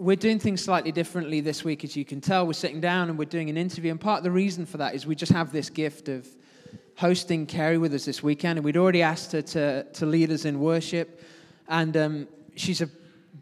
we're 0.00 0.16
doing 0.16 0.38
things 0.38 0.64
slightly 0.64 0.90
differently 0.90 1.42
this 1.42 1.62
week, 1.62 1.84
as 1.84 1.94
you 1.94 2.06
can 2.06 2.22
tell. 2.22 2.46
We're 2.46 2.54
sitting 2.54 2.80
down 2.80 3.10
and 3.10 3.18
we're 3.18 3.26
doing 3.26 3.50
an 3.50 3.58
interview. 3.58 3.90
And 3.90 4.00
part 4.00 4.16
of 4.16 4.24
the 4.24 4.30
reason 4.30 4.64
for 4.64 4.78
that 4.78 4.94
is 4.94 5.06
we 5.06 5.14
just 5.14 5.30
have 5.30 5.52
this 5.52 5.68
gift 5.68 6.08
of 6.08 6.26
hosting 6.96 7.44
Carrie 7.44 7.76
with 7.76 7.92
us 7.92 8.06
this 8.06 8.22
weekend. 8.22 8.56
And 8.56 8.64
we'd 8.64 8.78
already 8.78 9.02
asked 9.02 9.32
her 9.32 9.42
to, 9.42 9.84
to 9.84 10.06
lead 10.06 10.32
us 10.32 10.46
in 10.46 10.58
worship. 10.58 11.22
And 11.68 11.94
um, 11.98 12.28
she's 12.56 12.80
a 12.80 12.88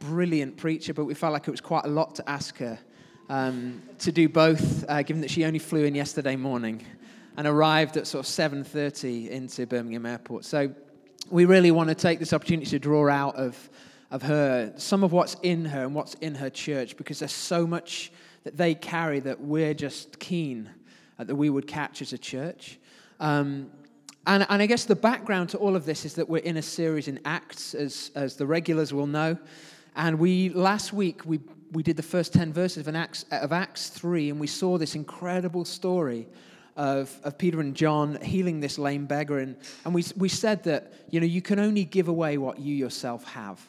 brilliant 0.00 0.56
preacher, 0.56 0.92
but 0.92 1.04
we 1.04 1.14
felt 1.14 1.32
like 1.32 1.46
it 1.46 1.50
was 1.52 1.60
quite 1.60 1.84
a 1.84 1.88
lot 1.88 2.16
to 2.16 2.28
ask 2.28 2.56
her 2.58 2.76
um, 3.28 3.80
to 4.00 4.10
do 4.10 4.28
both, 4.28 4.84
uh, 4.88 5.02
given 5.02 5.20
that 5.20 5.30
she 5.30 5.44
only 5.44 5.60
flew 5.60 5.84
in 5.84 5.94
yesterday 5.94 6.34
morning 6.34 6.84
and 7.36 7.46
arrived 7.46 7.96
at 7.96 8.08
sort 8.08 8.26
of 8.26 8.32
7.30 8.32 9.28
into 9.28 9.64
Birmingham 9.64 10.06
Airport. 10.06 10.44
So 10.44 10.74
we 11.30 11.44
really 11.44 11.70
want 11.70 11.88
to 11.88 11.94
take 11.94 12.18
this 12.18 12.32
opportunity 12.32 12.68
to 12.70 12.80
draw 12.80 13.08
out 13.08 13.36
of 13.36 13.70
of 14.10 14.22
her, 14.22 14.72
some 14.76 15.04
of 15.04 15.12
what's 15.12 15.36
in 15.42 15.64
her 15.66 15.84
and 15.84 15.94
what's 15.94 16.14
in 16.14 16.34
her 16.36 16.50
church, 16.50 16.96
because 16.96 17.18
there's 17.18 17.32
so 17.32 17.66
much 17.66 18.10
that 18.44 18.56
they 18.56 18.74
carry 18.74 19.20
that 19.20 19.40
we're 19.40 19.74
just 19.74 20.18
keen 20.18 20.70
that 21.18 21.34
we 21.34 21.50
would 21.50 21.66
catch 21.66 22.00
as 22.00 22.12
a 22.12 22.18
church. 22.18 22.78
Um, 23.20 23.70
and, 24.26 24.46
and 24.48 24.62
I 24.62 24.66
guess 24.66 24.84
the 24.84 24.94
background 24.94 25.48
to 25.50 25.58
all 25.58 25.74
of 25.74 25.84
this 25.84 26.04
is 26.04 26.14
that 26.14 26.28
we're 26.28 26.38
in 26.38 26.58
a 26.58 26.62
series 26.62 27.08
in 27.08 27.18
Acts, 27.24 27.74
as, 27.74 28.10
as 28.14 28.36
the 28.36 28.46
regulars 28.46 28.92
will 28.92 29.06
know. 29.06 29.36
And 29.96 30.18
we 30.18 30.50
last 30.50 30.92
week 30.92 31.22
we, 31.24 31.40
we 31.72 31.82
did 31.82 31.96
the 31.96 32.02
first 32.02 32.32
10 32.32 32.52
verses 32.52 32.86
of, 32.86 32.94
Acts, 32.94 33.24
of 33.32 33.52
Acts 33.52 33.88
3, 33.88 34.30
and 34.30 34.38
we 34.38 34.46
saw 34.46 34.78
this 34.78 34.94
incredible 34.94 35.64
story 35.64 36.28
of, 36.76 37.18
of 37.24 37.36
Peter 37.36 37.60
and 37.60 37.74
John 37.74 38.20
healing 38.22 38.60
this 38.60 38.78
lame 38.78 39.06
beggar. 39.06 39.38
And, 39.38 39.56
and 39.84 39.92
we, 39.92 40.04
we 40.16 40.28
said 40.28 40.62
that 40.64 40.92
you 41.10 41.20
know 41.20 41.26
you 41.26 41.42
can 41.42 41.58
only 41.58 41.84
give 41.84 42.08
away 42.08 42.38
what 42.38 42.60
you 42.60 42.74
yourself 42.74 43.24
have. 43.32 43.60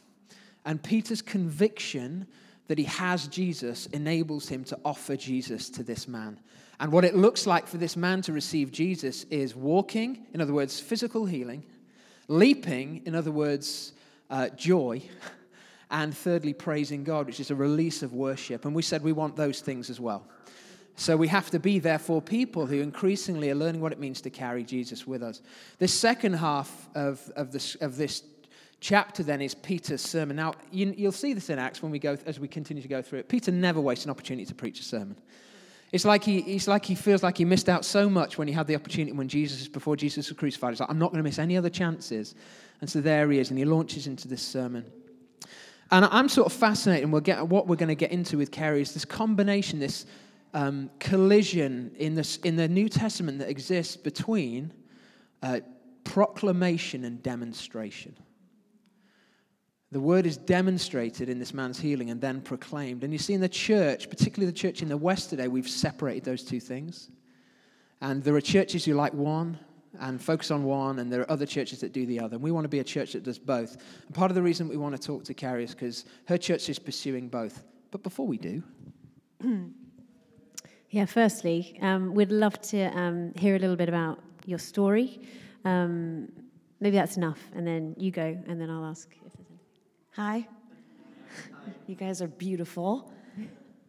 And 0.65 0.81
Peter's 0.81 1.21
conviction 1.21 2.27
that 2.67 2.77
he 2.77 2.83
has 2.83 3.27
Jesus 3.27 3.87
enables 3.87 4.47
him 4.47 4.63
to 4.65 4.79
offer 4.85 5.15
Jesus 5.15 5.69
to 5.71 5.83
this 5.83 6.07
man. 6.07 6.39
And 6.79 6.91
what 6.91 7.03
it 7.03 7.15
looks 7.15 7.45
like 7.45 7.67
for 7.67 7.77
this 7.77 7.97
man 7.97 8.21
to 8.21 8.31
receive 8.31 8.71
Jesus 8.71 9.25
is 9.25 9.55
walking, 9.55 10.25
in 10.33 10.39
other 10.39 10.53
words, 10.53 10.79
physical 10.79 11.25
healing, 11.25 11.63
leaping, 12.27 13.01
in 13.05 13.15
other 13.15 13.31
words, 13.31 13.93
uh, 14.29 14.49
joy, 14.49 15.01
and 15.91 16.15
thirdly, 16.15 16.53
praising 16.53 17.03
God, 17.03 17.25
which 17.25 17.39
is 17.39 17.51
a 17.51 17.55
release 17.55 18.03
of 18.03 18.13
worship. 18.13 18.65
And 18.65 18.75
we 18.75 18.83
said 18.83 19.03
we 19.03 19.11
want 19.11 19.35
those 19.35 19.59
things 19.61 19.89
as 19.89 19.99
well. 19.99 20.27
So 20.95 21.17
we 21.17 21.29
have 21.29 21.49
to 21.51 21.59
be, 21.59 21.79
therefore, 21.79 22.21
people 22.21 22.65
who 22.65 22.81
increasingly 22.81 23.49
are 23.49 23.55
learning 23.55 23.81
what 23.81 23.93
it 23.93 23.99
means 23.99 24.21
to 24.21 24.29
carry 24.29 24.63
Jesus 24.63 25.07
with 25.07 25.23
us. 25.23 25.41
The 25.79 25.87
second 25.87 26.33
half 26.33 26.89
of, 26.93 27.31
of, 27.35 27.51
this, 27.51 27.75
of 27.75 27.95
this 27.95 28.21
chapter 28.79 29.23
then 29.23 29.41
is 29.41 29.55
Peter's 29.55 30.01
sermon. 30.01 30.35
Now, 30.35 30.53
you, 30.71 30.93
will 30.97 31.11
see 31.11 31.33
this 31.33 31.49
in 31.49 31.59
Acts 31.59 31.81
when 31.81 31.91
we 31.91 31.99
go, 31.99 32.17
as 32.25 32.39
we 32.39 32.47
continue 32.47 32.81
to 32.81 32.89
go 32.89 33.01
through 33.01 33.19
it. 33.19 33.29
Peter 33.29 33.51
never 33.51 33.81
wastes 33.81 34.05
an 34.05 34.11
opportunity 34.11 34.45
to 34.45 34.55
preach 34.55 34.79
a 34.79 34.83
sermon. 34.83 35.17
It's 35.91 36.05
like, 36.05 36.23
he, 36.23 36.39
it's 36.39 36.67
like 36.67 36.85
he 36.85 36.95
feels 36.95 37.23
like 37.23 37.37
he 37.37 37.45
missed 37.45 37.67
out 37.67 37.83
so 37.83 38.09
much 38.09 38.37
when 38.37 38.47
he 38.47 38.53
had 38.53 38.67
the 38.67 38.75
opportunity 38.75 39.11
when 39.11 39.27
Jesus, 39.27 39.67
before 39.67 39.95
Jesus 39.95 40.29
was 40.29 40.37
crucified. 40.37 40.71
He's 40.71 40.79
like, 40.79 40.89
I'm 40.89 40.99
not 40.99 41.11
going 41.11 41.17
to 41.17 41.23
miss 41.23 41.39
any 41.39 41.57
other 41.57 41.69
chances. 41.69 42.35
And 42.81 42.89
so 42.89 43.01
there 43.01 43.29
he 43.31 43.39
is, 43.39 43.49
and 43.49 43.57
he 43.57 43.65
launches 43.65 44.07
into 44.07 44.27
this 44.27 44.41
sermon. 44.41 44.85
And 45.91 46.05
I'm 46.05 46.29
sort 46.29 46.45
of 46.45 46.53
fascinated, 46.53 47.03
and 47.03 47.11
we'll 47.11 47.21
get 47.21 47.47
what 47.47 47.67
we're 47.67 47.75
going 47.75 47.89
to 47.89 47.95
get 47.95 48.11
into 48.11 48.37
with 48.37 48.51
Carrie 48.51 48.81
is 48.81 48.93
this 48.93 49.05
combination, 49.05 49.79
this 49.79 50.05
um, 50.53 50.91
collision 50.99 51.91
in, 51.97 52.13
this, 52.13 52.37
in 52.37 52.55
the 52.55 52.67
New 52.67 52.87
Testament 52.87 53.39
that 53.39 53.49
exists 53.49 53.97
between 53.97 54.71
uh, 55.41 55.61
proclamation 56.03 57.03
and 57.03 57.21
demonstration. 57.23 58.15
The 59.91 59.99
word 59.99 60.27
is 60.27 60.37
demonstrated 60.37 61.29
in 61.29 61.39
this 61.39 61.53
man's 61.53 61.79
healing 61.79 62.11
and 62.11 62.21
then 62.21 62.41
proclaimed. 62.41 63.03
And 63.03 63.11
you 63.11 63.17
see, 63.17 63.33
in 63.33 63.41
the 63.41 63.49
church, 63.49 64.09
particularly 64.09 64.51
the 64.51 64.57
church 64.57 64.83
in 64.83 64.89
the 64.89 64.97
West 64.97 65.31
today, 65.31 65.47
we've 65.47 65.67
separated 65.67 66.23
those 66.23 66.43
two 66.43 66.59
things. 66.59 67.09
And 68.01 68.23
there 68.23 68.35
are 68.35 68.41
churches 68.41 68.85
who 68.85 68.93
like 68.93 69.13
one 69.13 69.57
and 69.99 70.21
focus 70.21 70.51
on 70.51 70.63
one, 70.63 70.99
and 70.99 71.11
there 71.11 71.21
are 71.21 71.31
other 71.31 71.47
churches 71.47 71.79
that 71.79 71.91
do 71.91 72.05
the 72.05 72.19
other. 72.19 72.35
And 72.35 72.43
we 72.43 72.51
want 72.51 72.65
to 72.65 72.69
be 72.69 72.79
a 72.79 72.83
church 72.83 73.13
that 73.13 73.23
does 73.23 73.39
both. 73.39 73.77
And 74.05 74.13
part 74.13 74.29
of 74.29 74.35
the 74.35 74.43
reason 74.43 74.69
we 74.69 74.77
want 74.77 74.95
to 74.95 75.01
talk 75.01 75.23
to 75.23 75.33
Carrie 75.33 75.63
is 75.63 75.71
because 75.71 76.05
her 76.25 76.37
church 76.37 76.69
is 76.69 76.77
pursuing 76.77 77.27
both. 77.27 77.63
But 77.89 78.03
before 78.03 78.27
we 78.27 78.37
do, 78.37 78.61
yeah, 80.91 81.05
firstly, 81.05 81.79
um, 81.81 82.13
we'd 82.13 82.31
love 82.31 82.61
to 82.61 82.95
um, 82.95 83.33
hear 83.35 83.55
a 83.55 83.59
little 83.59 83.75
bit 83.75 83.89
about 83.89 84.19
your 84.45 84.59
story. 84.59 85.21
Um, 85.65 86.31
maybe 86.79 86.95
that's 86.95 87.17
enough, 87.17 87.39
and 87.55 87.65
then 87.65 87.95
you 87.97 88.11
go, 88.11 88.37
and 88.47 88.61
then 88.61 88.69
I'll 88.69 88.85
ask. 88.85 89.09
Hi. 90.21 90.45
You 91.87 91.95
guys 91.95 92.21
are 92.21 92.27
beautiful. 92.27 93.09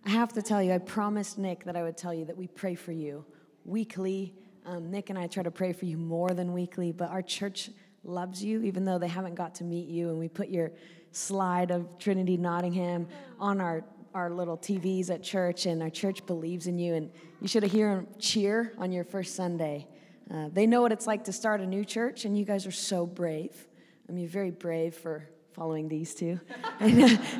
I 0.06 0.10
have 0.10 0.32
to 0.34 0.42
tell 0.42 0.62
you, 0.62 0.72
I 0.72 0.78
promised 0.78 1.38
Nick 1.38 1.64
that 1.64 1.74
I 1.74 1.82
would 1.82 1.96
tell 1.96 2.14
you 2.14 2.24
that 2.26 2.36
we 2.36 2.46
pray 2.46 2.76
for 2.76 2.92
you 2.92 3.24
weekly. 3.64 4.32
Um, 4.64 4.92
Nick 4.92 5.10
and 5.10 5.18
I 5.18 5.26
try 5.26 5.42
to 5.42 5.50
pray 5.50 5.72
for 5.72 5.86
you 5.86 5.96
more 5.98 6.30
than 6.30 6.52
weekly, 6.52 6.92
but 6.92 7.10
our 7.10 7.20
church 7.20 7.70
loves 8.04 8.44
you, 8.44 8.62
even 8.62 8.84
though 8.84 8.96
they 8.96 9.08
haven't 9.08 9.34
got 9.34 9.56
to 9.56 9.64
meet 9.64 9.88
you. 9.88 10.10
And 10.10 10.20
we 10.20 10.28
put 10.28 10.50
your 10.50 10.70
slide 11.10 11.72
of 11.72 11.98
Trinity 11.98 12.36
Nottingham 12.36 13.08
on 13.40 13.60
our, 13.60 13.82
our 14.14 14.30
little 14.30 14.56
TVs 14.56 15.10
at 15.10 15.24
church, 15.24 15.66
and 15.66 15.82
our 15.82 15.90
church 15.90 16.24
believes 16.26 16.68
in 16.68 16.78
you. 16.78 16.94
And 16.94 17.10
you 17.40 17.48
should 17.48 17.64
have 17.64 17.72
heard 17.72 18.06
them 18.06 18.06
cheer 18.20 18.72
on 18.78 18.92
your 18.92 19.02
first 19.02 19.34
Sunday. 19.34 19.88
Uh, 20.32 20.48
they 20.52 20.68
know 20.68 20.80
what 20.80 20.92
it's 20.92 21.08
like 21.08 21.24
to 21.24 21.32
start 21.32 21.60
a 21.60 21.66
new 21.66 21.84
church, 21.84 22.24
and 22.24 22.38
you 22.38 22.44
guys 22.44 22.66
are 22.68 22.70
so 22.70 23.04
brave. 23.04 23.66
I 24.08 24.12
mean, 24.12 24.28
very 24.28 24.52
brave 24.52 24.94
for 24.94 25.28
following 25.52 25.88
these 25.88 26.14
two. 26.14 26.40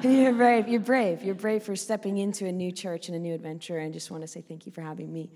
you're 0.02 0.32
brave. 0.32 0.68
You're 0.68 0.80
brave. 0.80 1.22
You're 1.22 1.34
brave 1.34 1.62
for 1.62 1.76
stepping 1.76 2.18
into 2.18 2.46
a 2.46 2.52
new 2.52 2.72
church 2.72 3.08
and 3.08 3.16
a 3.16 3.20
new 3.20 3.34
adventure. 3.34 3.78
And 3.78 3.92
just 3.92 4.10
want 4.10 4.22
to 4.22 4.28
say 4.28 4.40
thank 4.40 4.66
you 4.66 4.72
for 4.72 4.82
having 4.82 5.12
me. 5.12 5.30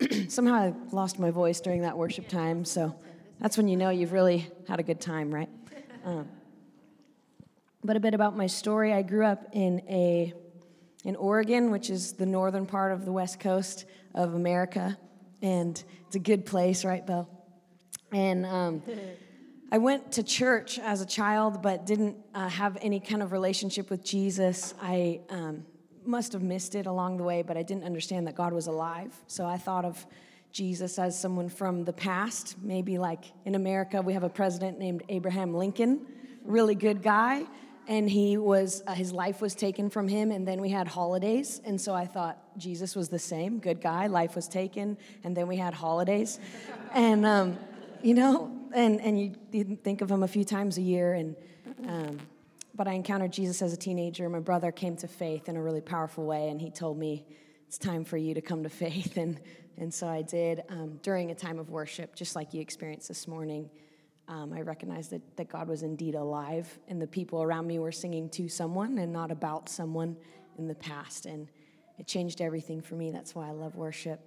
Somehow 0.28 0.54
I 0.54 0.74
lost 0.92 1.18
my 1.18 1.30
voice 1.30 1.60
during 1.60 1.82
that 1.82 1.96
worship 1.96 2.28
time, 2.28 2.64
so 2.64 2.94
that's 3.40 3.56
when 3.56 3.68
you 3.68 3.76
know 3.76 3.90
you've 3.90 4.12
really 4.12 4.50
had 4.68 4.80
a 4.80 4.82
good 4.82 5.00
time, 5.00 5.34
right? 5.34 5.48
Um, 6.04 6.28
but 7.82 7.96
a 7.96 8.00
bit 8.00 8.14
about 8.14 8.36
my 8.36 8.46
story. 8.46 8.92
I 8.92 9.02
grew 9.02 9.24
up 9.24 9.44
in 9.52 9.82
a 9.88 10.32
in 11.02 11.16
Oregon, 11.16 11.72
which 11.72 11.90
is 11.90 12.12
the 12.12 12.26
northern 12.26 12.64
part 12.64 12.92
of 12.92 13.04
the 13.04 13.10
west 13.10 13.40
coast 13.40 13.86
of 14.14 14.34
America, 14.34 14.96
and 15.42 15.82
it's 16.06 16.14
a 16.14 16.20
good 16.20 16.46
place, 16.46 16.84
right, 16.84 17.04
Bill? 17.04 17.28
And 18.12 18.46
um, 18.46 18.82
I 19.70 19.78
went 19.78 20.12
to 20.12 20.22
church 20.22 20.78
as 20.78 21.00
a 21.00 21.06
child, 21.06 21.60
but 21.60 21.86
didn't 21.86 22.16
uh, 22.34 22.48
have 22.48 22.78
any 22.80 23.00
kind 23.00 23.20
of 23.20 23.32
relationship 23.32 23.90
with 23.90 24.04
Jesus. 24.04 24.74
I 24.80 25.20
um, 25.28 25.66
must 26.04 26.32
have 26.34 26.42
missed 26.42 26.76
it 26.76 26.86
along 26.86 27.16
the 27.16 27.24
way, 27.24 27.42
but 27.42 27.56
I 27.56 27.64
didn't 27.64 27.82
understand 27.82 28.28
that 28.28 28.36
God 28.36 28.52
was 28.52 28.68
alive. 28.68 29.12
So 29.26 29.44
I 29.44 29.56
thought 29.56 29.84
of 29.84 30.06
Jesus 30.52 31.00
as 31.00 31.18
someone 31.18 31.48
from 31.48 31.84
the 31.84 31.92
past. 31.92 32.54
Maybe 32.62 32.96
like 32.96 33.24
in 33.44 33.56
America, 33.56 34.00
we 34.00 34.12
have 34.12 34.22
a 34.22 34.28
president 34.28 34.78
named 34.78 35.02
Abraham 35.08 35.52
Lincoln, 35.52 36.06
really 36.44 36.76
good 36.76 37.02
guy, 37.02 37.44
and 37.88 38.08
he 38.08 38.36
was 38.36 38.84
uh, 38.86 38.94
his 38.94 39.12
life 39.12 39.40
was 39.40 39.56
taken 39.56 39.90
from 39.90 40.06
him, 40.06 40.30
and 40.30 40.46
then 40.46 40.60
we 40.60 40.70
had 40.70 40.86
holidays, 40.86 41.60
and 41.64 41.80
so 41.80 41.92
I 41.92 42.06
thought 42.06 42.38
Jesus 42.56 42.94
was 42.94 43.08
the 43.08 43.18
same, 43.18 43.58
good 43.58 43.80
guy, 43.80 44.06
life 44.06 44.36
was 44.36 44.46
taken, 44.46 44.96
and 45.24 45.36
then 45.36 45.48
we 45.48 45.56
had 45.56 45.74
holidays, 45.74 46.38
and 46.94 47.26
um, 47.26 47.58
you 48.02 48.14
know, 48.14 48.55
and, 48.74 49.00
and 49.00 49.20
you, 49.20 49.34
you, 49.52 49.78
think 49.82 50.00
of 50.00 50.10
him 50.10 50.22
a 50.22 50.28
few 50.28 50.44
times 50.44 50.78
a 50.78 50.82
year. 50.82 51.14
And, 51.14 51.36
um, 51.86 52.18
but 52.74 52.86
I 52.86 52.92
encountered 52.92 53.32
Jesus 53.32 53.62
as 53.62 53.72
a 53.72 53.76
teenager. 53.76 54.28
My 54.28 54.40
brother 54.40 54.72
came 54.72 54.96
to 54.98 55.08
faith 55.08 55.48
in 55.48 55.56
a 55.56 55.62
really 55.62 55.80
powerful 55.80 56.24
way, 56.24 56.48
and 56.48 56.60
he 56.60 56.70
told 56.70 56.98
me, 56.98 57.26
It's 57.66 57.78
time 57.78 58.04
for 58.04 58.16
you 58.16 58.34
to 58.34 58.40
come 58.40 58.62
to 58.62 58.68
faith. 58.68 59.16
And, 59.26 59.40
and 59.78 59.92
so 59.92 60.06
I 60.06 60.22
did 60.22 60.62
um, 60.70 60.98
during 61.02 61.30
a 61.30 61.34
time 61.34 61.58
of 61.58 61.68
worship, 61.68 62.14
just 62.14 62.34
like 62.34 62.54
you 62.54 62.62
experienced 62.62 63.08
this 63.08 63.28
morning. 63.28 63.68
Um, 64.26 64.54
I 64.54 64.62
recognized 64.62 65.10
that, 65.10 65.36
that 65.36 65.50
God 65.50 65.68
was 65.68 65.82
indeed 65.82 66.14
alive, 66.14 66.78
and 66.88 67.00
the 67.00 67.06
people 67.06 67.42
around 67.42 67.66
me 67.66 67.78
were 67.78 67.92
singing 67.92 68.30
to 68.30 68.48
someone 68.48 68.96
and 68.96 69.12
not 69.12 69.30
about 69.30 69.68
someone 69.68 70.16
in 70.56 70.66
the 70.66 70.74
past. 70.74 71.26
And 71.26 71.48
it 71.98 72.06
changed 72.06 72.40
everything 72.40 72.80
for 72.80 72.94
me. 72.94 73.10
That's 73.10 73.34
why 73.34 73.48
I 73.48 73.52
love 73.52 73.76
worship. 73.76 74.20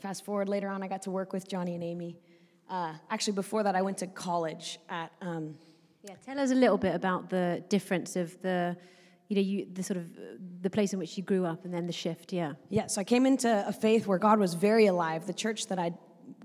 Fast 0.00 0.24
forward 0.24 0.48
later 0.48 0.68
on, 0.68 0.82
I 0.82 0.88
got 0.88 1.02
to 1.02 1.12
work 1.12 1.32
with 1.32 1.48
Johnny 1.48 1.74
and 1.74 1.84
Amy 1.84 2.18
uh, 2.68 2.94
actually, 3.10 3.34
before 3.34 3.62
that, 3.62 3.74
I 3.76 3.82
went 3.82 3.98
to 3.98 4.06
college 4.06 4.78
at. 4.88 5.12
Um, 5.20 5.56
yeah, 6.02 6.14
tell 6.24 6.38
us 6.38 6.50
a 6.50 6.54
little 6.54 6.78
bit 6.78 6.94
about 6.94 7.30
the 7.30 7.64
difference 7.68 8.14
of 8.14 8.40
the, 8.40 8.76
you 9.28 9.36
know, 9.36 9.42
you, 9.42 9.66
the 9.72 9.82
sort 9.82 9.96
of 9.96 10.06
the 10.62 10.70
place 10.70 10.92
in 10.92 10.98
which 10.98 11.16
you 11.16 11.24
grew 11.24 11.44
up 11.44 11.64
and 11.64 11.74
then 11.74 11.86
the 11.86 11.92
shift. 11.92 12.32
Yeah. 12.32 12.52
Yeah. 12.68 12.86
So 12.86 13.00
I 13.00 13.04
came 13.04 13.26
into 13.26 13.66
a 13.66 13.72
faith 13.72 14.06
where 14.06 14.18
God 14.18 14.38
was 14.38 14.54
very 14.54 14.86
alive. 14.86 15.26
The 15.26 15.34
church 15.34 15.66
that 15.66 15.78
I 15.78 15.92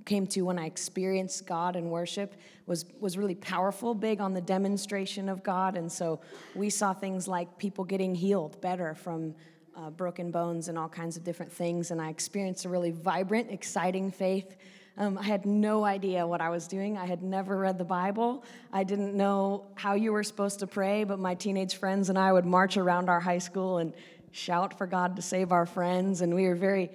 came 0.05 0.25
to 0.27 0.41
when 0.41 0.57
I 0.57 0.65
experienced 0.65 1.45
God 1.45 1.75
and 1.75 1.91
worship 1.91 2.35
was 2.65 2.85
was 2.99 3.17
really 3.17 3.35
powerful, 3.35 3.93
big 3.93 4.19
on 4.19 4.33
the 4.33 4.41
demonstration 4.41 5.29
of 5.29 5.43
God, 5.43 5.77
and 5.77 5.91
so 5.91 6.21
we 6.55 6.69
saw 6.69 6.93
things 6.93 7.27
like 7.27 7.57
people 7.57 7.83
getting 7.83 8.15
healed 8.15 8.59
better 8.61 8.95
from 8.95 9.35
uh, 9.75 9.89
broken 9.89 10.31
bones 10.31 10.67
and 10.67 10.77
all 10.77 10.89
kinds 10.89 11.17
of 11.17 11.23
different 11.23 11.51
things. 11.51 11.91
And 11.91 12.01
I 12.01 12.09
experienced 12.09 12.65
a 12.65 12.69
really 12.69 12.91
vibrant, 12.91 13.51
exciting 13.51 14.11
faith 14.11 14.57
Um, 14.97 15.17
I 15.17 15.23
had 15.23 15.45
no 15.45 15.85
idea 15.85 16.27
what 16.27 16.41
I 16.41 16.49
was 16.49 16.67
doing. 16.67 16.97
I 16.97 17.05
had 17.05 17.23
never 17.23 17.57
read 17.57 17.77
the 17.77 17.85
Bible. 17.85 18.43
I 18.73 18.83
didn't 18.83 19.15
know 19.15 19.65
how 19.75 19.93
you 19.93 20.11
were 20.11 20.23
supposed 20.23 20.59
to 20.59 20.67
pray, 20.67 21.05
but 21.05 21.17
my 21.17 21.33
teenage 21.33 21.75
friends 21.75 22.09
and 22.09 22.19
I 22.19 22.31
would 22.33 22.45
march 22.45 22.75
around 22.77 23.09
our 23.09 23.19
high 23.19 23.37
school 23.37 23.77
and 23.77 23.93
shout 24.31 24.77
for 24.77 24.87
God 24.87 25.15
to 25.15 25.21
save 25.21 25.51
our 25.51 25.65
friends. 25.65 26.21
And 26.21 26.35
we 26.35 26.47
were 26.47 26.55
very 26.55 26.91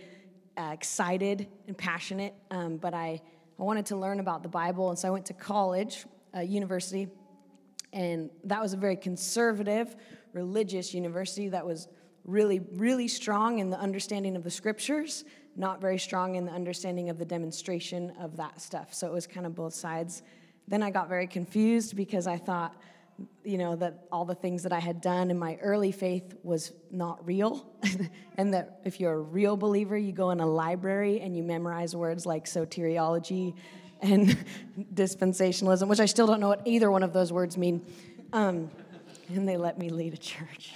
uh, 0.59 0.71
excited 0.73 1.47
and 1.67 1.77
passionate. 1.77 2.35
Um, 2.51 2.77
but 2.77 2.93
I, 2.93 3.21
I 3.59 3.63
wanted 3.63 3.87
to 3.87 3.97
learn 3.97 4.21
about 4.21 4.43
the 4.43 4.49
Bible. 4.49 4.91
And 4.91 4.99
so 4.99 5.09
I 5.09 5.11
went 5.11 5.27
to 5.27 5.35
college, 5.35 6.05
uh, 6.35 6.41
university, 6.41 7.09
and 7.93 8.29
that 8.45 8.61
was 8.61 8.75
a 8.75 8.77
very 8.77 8.97
conservative, 8.97 9.97
religious 10.35 10.93
university 10.93 11.49
that 11.49 11.65
was 11.65 11.89
really, 12.25 12.61
really 12.73 13.09
strong 13.09 13.59
in 13.59 13.71
the 13.71 13.79
understanding 13.79 14.37
of 14.37 14.45
the 14.45 14.51
scriptures, 14.51 15.25
not 15.57 15.81
very 15.81 15.99
strong 15.99 16.35
in 16.35 16.45
the 16.45 16.53
understanding 16.53 17.09
of 17.09 17.19
the 17.19 17.25
demonstration 17.25 18.13
of 18.21 18.37
that 18.37 18.61
stuff. 18.61 18.93
So 18.93 19.07
it 19.07 19.13
was 19.13 19.27
kind 19.27 19.47
of 19.47 19.55
both 19.55 19.75
sides. 19.75 20.23
Then 20.69 20.83
I 20.83 20.91
got 20.91 21.09
very 21.09 21.27
confused 21.27 21.97
because 21.97 22.27
I 22.27 22.37
thought, 22.37 22.77
you 23.45 23.57
know, 23.57 23.77
that 23.77 24.05
all 24.13 24.25
the 24.25 24.35
things 24.35 24.63
that 24.65 24.73
I 24.73 24.81
had 24.81 25.01
done 25.01 25.31
in 25.31 25.39
my 25.39 25.57
early 25.57 25.93
faith 25.93 26.35
was 26.43 26.73
not 26.91 27.25
real. 27.27 27.67
and 28.37 28.53
that 28.53 28.81
if 28.85 29.01
you're 29.01 29.15
a 29.15 29.21
real 29.21 29.57
believer, 29.57 29.97
you 29.97 30.13
go 30.13 30.31
in 30.31 30.41
a 30.41 30.47
library 30.47 31.21
and 31.21 31.37
you 31.37 31.43
memorize 31.43 31.97
words 31.97 32.27
like 32.27 32.45
soteriology 32.45 33.55
and 34.03 34.37
dispensationalism, 34.95 35.89
which 35.89 36.01
I 36.01 36.07
still 36.07 36.27
don't 36.27 36.41
know 36.41 36.49
what 36.49 36.63
either 36.67 36.91
one 36.91 37.03
of 37.03 37.13
those 37.13 37.33
words 37.33 37.57
mean. 37.57 37.85
Um, 38.33 38.71
and 39.29 39.49
they 39.49 39.57
let 39.57 39.79
me 39.79 39.89
lead 39.89 40.13
a 40.13 40.19
church. 40.19 40.75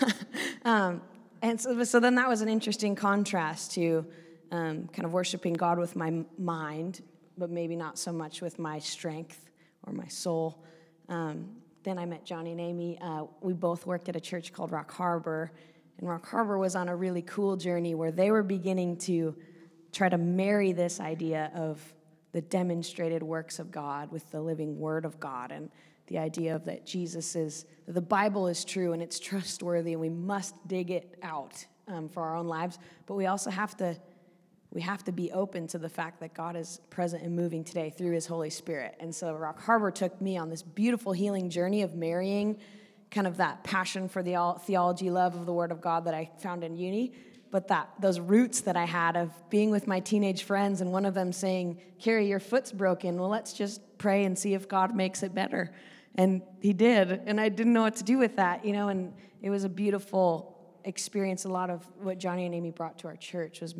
um, 0.64 1.00
and 1.42 1.60
so, 1.60 1.82
so 1.84 2.00
then 2.00 2.14
that 2.14 2.28
was 2.28 2.40
an 2.40 2.48
interesting 2.48 2.94
contrast 2.94 3.72
to 3.72 4.06
um, 4.52 4.88
kind 4.88 5.04
of 5.04 5.12
worshiping 5.12 5.54
God 5.54 5.78
with 5.78 5.96
my 5.96 6.24
mind, 6.38 7.02
but 7.36 7.50
maybe 7.50 7.74
not 7.74 7.98
so 7.98 8.12
much 8.12 8.40
with 8.40 8.58
my 8.58 8.78
strength 8.78 9.50
or 9.86 9.92
my 9.92 10.06
soul. 10.06 10.62
Um, 11.08 11.48
then 11.82 11.98
I 11.98 12.06
met 12.06 12.24
Johnny 12.24 12.52
and 12.52 12.60
Amy. 12.60 12.98
Uh, 13.00 13.24
we 13.40 13.54
both 13.54 13.86
worked 13.86 14.08
at 14.08 14.14
a 14.14 14.20
church 14.20 14.52
called 14.52 14.70
Rock 14.70 14.92
Harbor, 14.92 15.50
and 15.98 16.08
Rock 16.08 16.28
Harbor 16.28 16.58
was 16.58 16.76
on 16.76 16.88
a 16.88 16.94
really 16.94 17.22
cool 17.22 17.56
journey 17.56 17.94
where 17.94 18.12
they 18.12 18.30
were 18.30 18.42
beginning 18.42 18.96
to 18.98 19.34
try 19.90 20.08
to 20.08 20.18
marry 20.18 20.72
this 20.72 21.00
idea 21.00 21.50
of 21.54 21.80
the 22.32 22.40
demonstrated 22.40 23.22
works 23.22 23.58
of 23.58 23.70
God 23.70 24.10
with 24.10 24.30
the 24.30 24.40
living 24.40 24.78
Word 24.78 25.04
of 25.04 25.20
God. 25.20 25.52
And 25.52 25.70
the 26.12 26.18
idea 26.18 26.54
of 26.54 26.66
that 26.66 26.84
Jesus 26.84 27.34
is, 27.34 27.64
that 27.86 27.94
the 27.94 28.02
Bible 28.02 28.46
is 28.46 28.66
true 28.66 28.92
and 28.92 29.02
it's 29.02 29.18
trustworthy 29.18 29.92
and 29.92 30.00
we 30.00 30.10
must 30.10 30.54
dig 30.68 30.90
it 30.90 31.16
out 31.22 31.64
um, 31.88 32.06
for 32.10 32.22
our 32.22 32.36
own 32.36 32.46
lives. 32.46 32.78
But 33.06 33.14
we 33.14 33.24
also 33.24 33.48
have 33.48 33.74
to, 33.78 33.96
we 34.70 34.82
have 34.82 35.02
to 35.04 35.12
be 35.12 35.32
open 35.32 35.66
to 35.68 35.78
the 35.78 35.88
fact 35.88 36.20
that 36.20 36.34
God 36.34 36.54
is 36.54 36.82
present 36.90 37.22
and 37.22 37.34
moving 37.34 37.64
today 37.64 37.88
through 37.88 38.12
his 38.12 38.26
Holy 38.26 38.50
Spirit. 38.50 38.94
And 39.00 39.14
so 39.14 39.32
Rock 39.32 39.62
Harbor 39.62 39.90
took 39.90 40.20
me 40.20 40.36
on 40.36 40.50
this 40.50 40.60
beautiful 40.60 41.12
healing 41.14 41.48
journey 41.48 41.80
of 41.80 41.94
marrying 41.94 42.58
kind 43.10 43.26
of 43.26 43.38
that 43.38 43.64
passion 43.64 44.06
for 44.06 44.22
the 44.22 44.54
theology 44.66 45.08
love 45.08 45.34
of 45.34 45.46
the 45.46 45.52
Word 45.54 45.72
of 45.72 45.80
God 45.80 46.04
that 46.04 46.14
I 46.14 46.30
found 46.40 46.62
in 46.62 46.76
uni 46.76 47.14
but 47.50 47.68
that 47.68 47.90
those 48.00 48.18
roots 48.18 48.62
that 48.62 48.78
I 48.78 48.86
had 48.86 49.14
of 49.14 49.30
being 49.50 49.70
with 49.70 49.86
my 49.86 50.00
teenage 50.00 50.44
friends 50.44 50.80
and 50.80 50.90
one 50.90 51.04
of 51.04 51.12
them 51.12 51.34
saying, 51.34 51.78
Carrie, 52.00 52.26
your 52.26 52.40
foot's 52.40 52.72
broken. 52.72 53.20
Well, 53.20 53.28
let's 53.28 53.52
just 53.52 53.82
pray 53.98 54.24
and 54.24 54.38
see 54.38 54.54
if 54.54 54.68
God 54.68 54.96
makes 54.96 55.22
it 55.22 55.34
better. 55.34 55.70
And 56.16 56.42
he 56.60 56.72
did. 56.72 57.22
And 57.26 57.40
I 57.40 57.48
didn't 57.48 57.72
know 57.72 57.82
what 57.82 57.96
to 57.96 58.04
do 58.04 58.18
with 58.18 58.36
that, 58.36 58.64
you 58.64 58.72
know, 58.72 58.88
and 58.88 59.12
it 59.40 59.50
was 59.50 59.64
a 59.64 59.68
beautiful 59.68 60.58
experience. 60.84 61.44
A 61.44 61.48
lot 61.48 61.70
of 61.70 61.86
what 62.00 62.18
Johnny 62.18 62.46
and 62.46 62.54
Amy 62.54 62.70
brought 62.70 62.98
to 62.98 63.08
our 63.08 63.16
church 63.16 63.60
was 63.60 63.74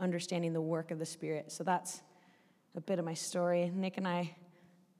understanding 0.00 0.52
the 0.52 0.60
work 0.60 0.90
of 0.90 0.98
the 0.98 1.06
Spirit. 1.06 1.50
So 1.50 1.64
that's 1.64 2.02
a 2.76 2.80
bit 2.80 2.98
of 2.98 3.04
my 3.04 3.14
story. 3.14 3.72
Nick 3.74 3.96
and 3.96 4.06
I 4.06 4.36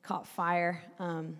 caught 0.02 0.26
fire 0.26 0.82
um, 0.98 1.36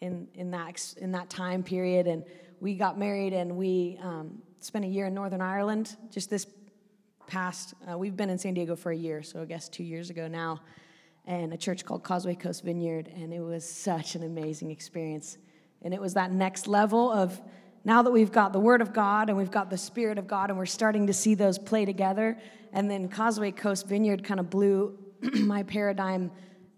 in, 0.00 0.28
in, 0.34 0.50
that, 0.52 0.94
in 0.98 1.12
that 1.12 1.28
time 1.28 1.62
period, 1.62 2.06
and 2.06 2.24
we 2.60 2.74
got 2.74 2.98
married 2.98 3.32
and 3.32 3.56
we 3.56 3.98
um, 4.02 4.42
spent 4.60 4.84
a 4.84 4.88
year 4.88 5.06
in 5.06 5.14
Northern 5.14 5.40
Ireland 5.40 5.96
just 6.10 6.30
this 6.30 6.46
past. 7.26 7.74
Uh, 7.90 7.98
we've 7.98 8.16
been 8.16 8.30
in 8.30 8.38
San 8.38 8.54
Diego 8.54 8.76
for 8.76 8.92
a 8.92 8.96
year, 8.96 9.22
so 9.22 9.42
I 9.42 9.44
guess 9.44 9.68
two 9.68 9.84
years 9.84 10.10
ago 10.10 10.28
now 10.28 10.60
and 11.26 11.52
a 11.52 11.56
church 11.56 11.84
called 11.84 12.02
Causeway 12.02 12.34
Coast 12.34 12.64
Vineyard, 12.64 13.10
and 13.14 13.32
it 13.32 13.40
was 13.40 13.68
such 13.68 14.14
an 14.14 14.22
amazing 14.22 14.70
experience. 14.70 15.38
And 15.82 15.94
it 15.94 16.00
was 16.00 16.14
that 16.14 16.32
next 16.32 16.66
level 16.66 17.10
of 17.10 17.40
now 17.84 18.02
that 18.02 18.10
we've 18.10 18.32
got 18.32 18.52
the 18.52 18.60
Word 18.60 18.80
of 18.80 18.92
God 18.92 19.28
and 19.28 19.36
we've 19.36 19.50
got 19.50 19.70
the 19.70 19.78
Spirit 19.78 20.18
of 20.18 20.26
God, 20.26 20.50
and 20.50 20.58
we're 20.58 20.66
starting 20.66 21.06
to 21.06 21.12
see 21.12 21.34
those 21.34 21.58
play 21.58 21.84
together. 21.84 22.38
And 22.72 22.90
then 22.90 23.08
Causeway 23.08 23.50
Coast 23.50 23.86
Vineyard 23.86 24.24
kind 24.24 24.40
of 24.40 24.50
blew 24.50 24.98
my 25.34 25.62
paradigm 25.62 26.30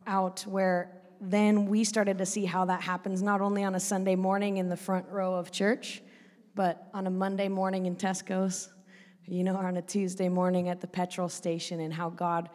out, 0.06 0.44
where 0.46 0.92
then 1.20 1.66
we 1.66 1.84
started 1.84 2.18
to 2.18 2.26
see 2.26 2.44
how 2.44 2.66
that 2.66 2.82
happens 2.82 3.22
not 3.22 3.40
only 3.40 3.64
on 3.64 3.74
a 3.74 3.80
Sunday 3.80 4.14
morning 4.14 4.58
in 4.58 4.68
the 4.68 4.76
front 4.76 5.08
row 5.08 5.34
of 5.34 5.50
church, 5.50 6.02
but 6.54 6.88
on 6.94 7.06
a 7.06 7.10
Monday 7.10 7.48
morning 7.48 7.86
in 7.86 7.96
Tesco's, 7.96 8.68
you 9.26 9.42
know, 9.42 9.56
on 9.56 9.76
a 9.76 9.82
Tuesday 9.82 10.28
morning 10.28 10.68
at 10.68 10.80
the 10.80 10.86
petrol 10.86 11.28
station, 11.28 11.80
and 11.80 11.92
how 11.92 12.10
God 12.10 12.50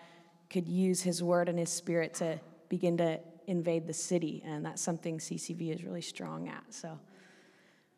could 0.51 0.68
use 0.68 1.01
his 1.01 1.24
word 1.24 1.50
and 1.50 1.57
his 1.57 1.69
spirit 1.69 2.13
to 2.15 2.39
begin 2.69 2.98
to 2.98 3.19
invade 3.48 3.88
the 3.88 3.94
city. 3.94 4.44
And 4.45 4.65
that's 4.65 4.81
something 4.81 5.18
CCV 5.18 5.74
is 5.74 5.83
really 5.83 6.01
strong 6.01 6.50
at. 6.50 6.63
So 6.69 7.00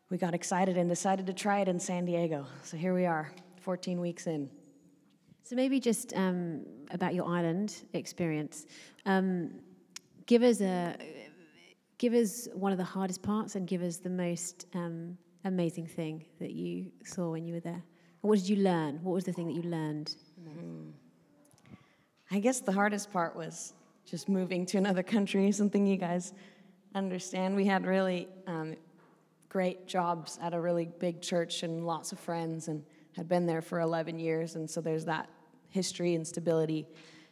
we 0.08 0.18
got 0.18 0.34
excited 0.34 0.76
and 0.76 0.88
decided 0.88 1.26
to 1.26 1.32
try 1.32 1.60
it 1.60 1.68
in 1.68 1.80
San 1.80 2.04
Diego. 2.04 2.46
So 2.62 2.76
here 2.76 2.94
we 2.94 3.06
are, 3.06 3.30
14 3.60 4.00
weeks 4.00 4.26
in. 4.26 4.48
So 5.42 5.56
maybe 5.56 5.80
just 5.80 6.14
um, 6.14 6.64
about 6.90 7.14
your 7.14 7.26
island 7.26 7.82
experience. 7.92 8.66
Um, 9.04 9.50
give 10.26 10.42
us 10.42 10.60
a 10.60 10.96
give 11.98 12.14
us 12.14 12.48
one 12.54 12.72
of 12.72 12.78
the 12.78 12.84
hardest 12.84 13.22
parts 13.22 13.54
and 13.54 13.66
give 13.66 13.82
us 13.82 13.98
the 13.98 14.10
most 14.10 14.66
um, 14.74 15.16
amazing 15.44 15.86
thing 15.86 16.24
that 16.40 16.52
you 16.52 16.90
saw 17.04 17.30
when 17.30 17.44
you 17.44 17.54
were 17.54 17.60
there. 17.60 17.82
What 18.22 18.38
did 18.38 18.48
you 18.48 18.56
learn? 18.56 19.00
What 19.02 19.12
was 19.12 19.24
the 19.24 19.32
thing 19.32 19.46
that 19.48 19.54
you 19.54 19.62
learned? 19.62 20.16
Mm. 20.40 20.92
I 22.30 22.38
guess 22.38 22.60
the 22.60 22.72
hardest 22.72 23.12
part 23.12 23.36
was 23.36 23.74
just 24.06 24.28
moving 24.28 24.66
to 24.66 24.78
another 24.78 25.02
country, 25.02 25.50
something 25.52 25.86
you 25.86 25.96
guys 25.96 26.32
understand. 26.94 27.56
We 27.56 27.66
had 27.66 27.86
really 27.86 28.28
um, 28.46 28.76
great 29.48 29.86
jobs 29.86 30.38
at 30.42 30.54
a 30.54 30.60
really 30.60 30.86
big 30.98 31.20
church 31.20 31.62
and 31.62 31.86
lots 31.86 32.12
of 32.12 32.18
friends, 32.18 32.68
and 32.68 32.84
had 33.16 33.28
been 33.28 33.46
there 33.46 33.62
for 33.62 33.80
11 33.80 34.18
years, 34.18 34.56
and 34.56 34.68
so 34.68 34.80
there's 34.80 35.04
that 35.04 35.28
history 35.68 36.14
and 36.14 36.26
stability. 36.26 36.86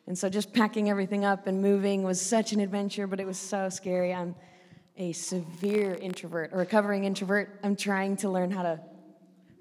And 0.06 0.18
so 0.18 0.28
just 0.28 0.52
packing 0.52 0.90
everything 0.90 1.24
up 1.24 1.46
and 1.46 1.62
moving 1.62 2.02
was 2.02 2.20
such 2.20 2.52
an 2.52 2.60
adventure, 2.60 3.06
but 3.06 3.20
it 3.20 3.26
was 3.26 3.38
so 3.38 3.68
scary. 3.68 4.12
I'm 4.12 4.34
a 4.96 5.12
severe 5.12 5.94
introvert, 5.94 6.52
a 6.52 6.56
recovering 6.56 7.04
introvert. 7.04 7.58
I'm 7.62 7.76
trying 7.76 8.16
to 8.18 8.30
learn 8.30 8.50
how 8.50 8.62
to 8.62 8.80